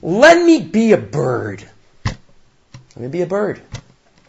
[0.02, 1.64] Let me be a bird.
[2.06, 2.18] Let
[2.98, 3.60] me be a bird.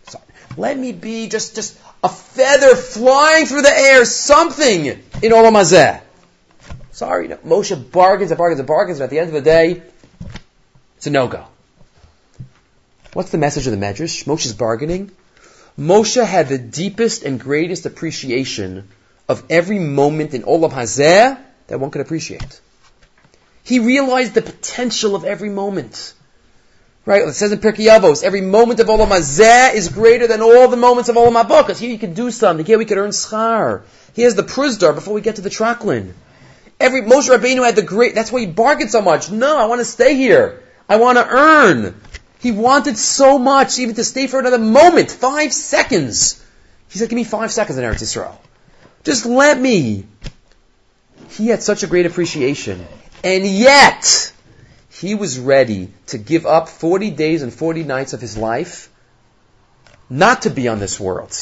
[0.08, 0.24] Sorry.
[0.56, 6.00] Let me be just, just a feather flying through the air, something in Olam Hazeh.
[6.92, 7.36] Sorry, no.
[7.38, 9.82] Moshe bargains and bargains and bargains, and at the end of the day,
[10.96, 11.44] it's a no-go.
[13.12, 14.24] What's the message of the Medrash?
[14.24, 15.10] Moshe's bargaining.
[15.78, 18.88] Moshe had the deepest and greatest appreciation
[19.30, 22.60] of every moment in Olam Hazeh that one could appreciate.
[23.62, 26.14] He realized the potential of every moment.
[27.06, 27.22] Right?
[27.22, 30.76] It says in Pirkei Avos, every moment of Olam Hazeh is greater than all the
[30.76, 32.66] moments of Olam Haba, because here you can do something.
[32.66, 33.82] Here we can earn schar.
[34.14, 36.12] Here's the Pruzdar before we get to the Traklin.
[36.80, 38.16] Every Moshe Rabbeinu had the great.
[38.16, 39.30] That's why he bargained so much.
[39.30, 40.60] No, I want to stay here.
[40.88, 42.00] I want to earn.
[42.40, 46.44] He wanted so much, even to stay for another moment, five seconds.
[46.88, 48.36] He said, "Give me five seconds in Eretz Yisrael."
[49.04, 50.06] Just let me.
[51.30, 52.86] He had such a great appreciation.
[53.22, 54.32] And yet,
[54.90, 58.90] he was ready to give up 40 days and 40 nights of his life
[60.10, 61.32] not to be on this world.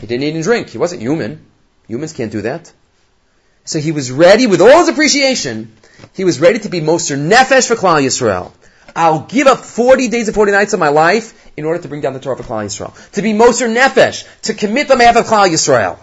[0.00, 0.68] He didn't eat and drink.
[0.68, 1.46] He wasn't human.
[1.86, 2.72] Humans can't do that.
[3.64, 5.72] So he was ready with all his appreciation.
[6.14, 8.52] He was ready to be Moser Nefesh for Klal Yisrael.
[8.94, 12.00] I'll give up 40 days and 40 nights of my life in order to bring
[12.00, 13.12] down the Torah for Klal Yisrael.
[13.12, 15.98] To be Moser Nefesh, to commit the math of Klal Yisrael.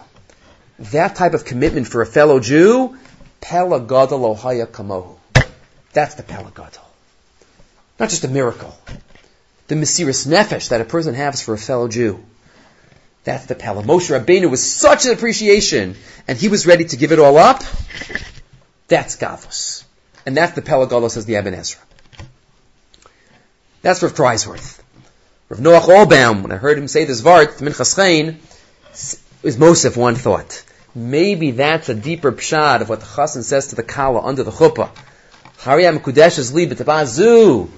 [0.79, 2.97] That type of commitment for a fellow Jew,
[3.41, 5.17] Pela Gadol Ohaya Kamohu.
[5.91, 6.85] That's the Pela Gadol.
[7.99, 8.77] Not just a miracle.
[9.67, 12.23] The Mesiris Nefesh that a person has for a fellow Jew.
[13.25, 13.83] That's the Pella.
[13.83, 15.95] Moshe Rabbeinu was such an appreciation,
[16.27, 17.61] and he was ready to give it all up.
[18.87, 19.83] That's Gavos.
[20.25, 21.81] And that's the Pella Gadol, says the Ibn Ezra.
[23.81, 24.81] That's Rav Kreiswirth.
[25.49, 28.39] Rav Noach Oelbaum, when I heard him say this Vart, Minchas Chain,
[29.41, 30.63] was Mosef one thought.
[30.95, 34.51] Maybe that's a deeper pshad of what the Chassan says to the Kala under the
[34.51, 34.89] chuppah.
[35.59, 37.69] Hariyam Kudesh's li b'tabazu.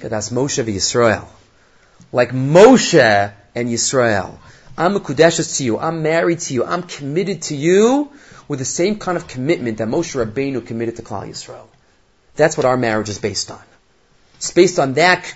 [0.00, 1.26] That's Moshe v'Yisrael.
[2.12, 4.38] Like Moshe and Yisrael.
[4.76, 5.78] I'm a Kudeshas to you.
[5.78, 6.64] I'm married to you.
[6.64, 8.10] I'm committed to you
[8.48, 11.66] with the same kind of commitment that Moshe Rabbeinu committed to Klal Yisrael.
[12.36, 13.62] That's what our marriage is based on.
[14.36, 15.34] It's based on that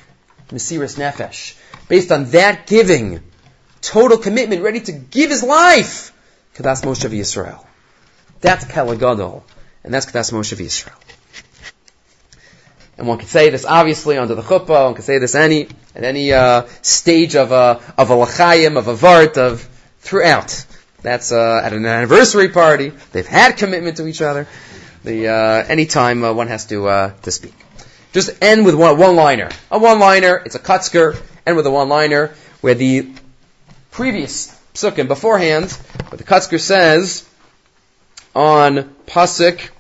[0.49, 1.57] Mesiris Nefesh.
[1.89, 3.21] Based on that giving.
[3.83, 6.13] Total commitment, ready to give his life.
[6.57, 7.65] Kadas Moshe Yisrael.
[8.41, 9.43] That's Pelagadol.
[9.85, 10.95] And that's Kadas Moshe Yisrael.
[12.97, 16.03] And one could say this obviously under the chuppah, one could say this any, at
[16.03, 19.69] any uh, stage of a, of a lachayim, of a vart, of
[20.01, 20.65] throughout.
[21.03, 22.91] That's uh, at an anniversary party.
[23.13, 24.49] They've had commitment to each other.
[25.05, 27.55] The uh, anytime uh, one has to uh, to speak.
[28.13, 29.51] Just end with one one liner.
[29.71, 30.43] A one liner.
[30.45, 31.21] It's a kutzker.
[31.47, 33.13] End with a one liner where the
[33.93, 35.77] previous psukim beforehand,
[36.11, 37.29] but the kutzker says
[38.35, 39.71] on pasuk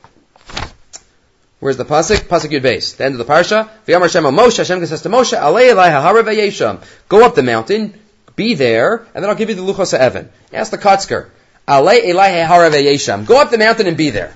[1.59, 2.28] Where's the pasuk?
[2.28, 2.97] Pasuk Yud Beis.
[2.97, 3.70] The end of the parsha.
[3.86, 4.59] V'yamar Hashem Moshe.
[4.59, 6.84] Hashem says to Moshe, Alei Elai Hahara V'yesham.
[7.09, 7.99] Go up the mountain,
[8.36, 10.30] be there, and then I'll give you the Luchos Evan.
[10.53, 11.30] Ask the Kotzker.
[11.66, 13.26] Alei Elai Hahara V'yesham.
[13.26, 14.34] Go up the mountain and be there.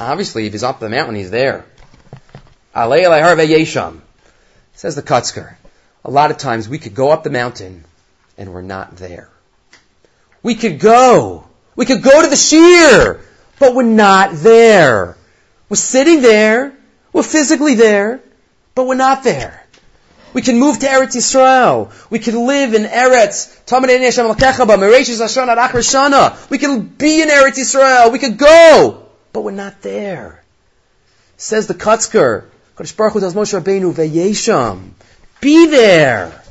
[0.00, 1.64] Obviously, if he's up the mountain, he's there.
[2.74, 4.00] Alei Elai Hahara V'yesham.
[4.74, 5.54] Says the Kotzker.
[6.04, 7.84] A lot of times we could go up the mountain
[8.36, 9.30] and we're not there.
[10.42, 11.44] We could go.
[11.76, 13.20] We could go to the sheer,
[13.58, 15.16] but we're not there.
[15.68, 16.76] We're sitting there,
[17.12, 18.20] we're physically there,
[18.74, 19.64] but we're not there.
[20.32, 21.92] We can move to Eretz Yisrael.
[22.10, 23.48] We can live in Eretz.
[26.50, 28.12] We can be in Eretz Yisrael.
[28.12, 30.42] We can go, but we're not there.
[31.36, 32.44] Says the Kutzker,
[33.34, 34.90] Moshe.
[35.40, 36.42] Be there.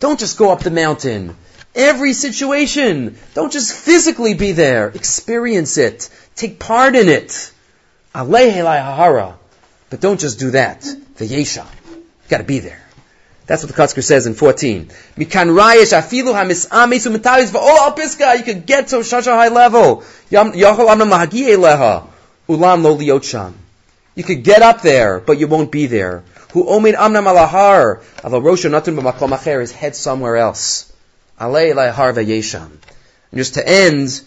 [0.00, 1.36] Don't just go up the mountain.
[1.74, 3.16] Every situation.
[3.34, 4.88] Don't just physically be there.
[4.88, 6.10] Experience it.
[6.36, 7.52] Take part in it.
[8.12, 8.28] But
[10.00, 10.82] don't just do that.
[11.16, 11.64] The Yesha.
[11.88, 12.82] You gotta be there.
[13.46, 14.90] That's what the Kutzker says in 14.
[15.16, 18.36] Mikan rayesh afilu hamis'amesu mitavis v'ol piska.
[18.38, 20.04] You can get to such a high level.
[20.30, 20.52] You
[24.24, 26.22] could get up there, but you won't be there.
[26.52, 28.02] Who omed amna malahar.
[28.22, 30.91] Although rosha natun his head somewhere else.
[33.30, 34.22] And just to end,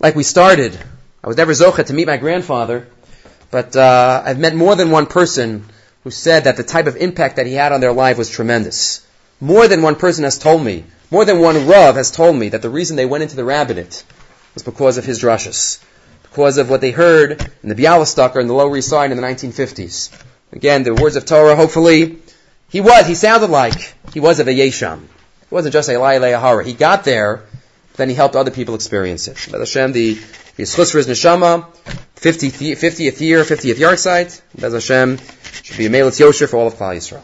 [0.00, 0.78] like we started,
[1.22, 2.86] I was never zocha to meet my grandfather,
[3.50, 5.64] but uh, I've met more than one person
[6.04, 9.06] who said that the type of impact that he had on their life was tremendous.
[9.40, 12.62] More than one person has told me, more than one Rav has told me that
[12.62, 14.02] the reason they went into the rabbinate
[14.54, 15.82] was because of his drushes,
[16.22, 19.22] because of what they heard in the Bialystoker in the Lower East Side in the
[19.22, 20.10] 1950s.
[20.52, 22.18] Again, the words of Torah, hopefully,
[22.70, 25.02] he was, he sounded like he was a Vayesham.
[25.52, 26.64] He wasn't just a Lai Ahara.
[26.64, 27.42] He got there,
[27.96, 29.36] then he helped other people experience it.
[29.50, 30.18] But Hashem, the
[30.56, 31.66] He's chus for his neshama,
[32.16, 34.40] 50th, 50th year, 50th yahrzeit.
[34.58, 35.18] Bez Hashem
[35.62, 37.20] should be a Melitz Yosher for all of Klal Yisrael.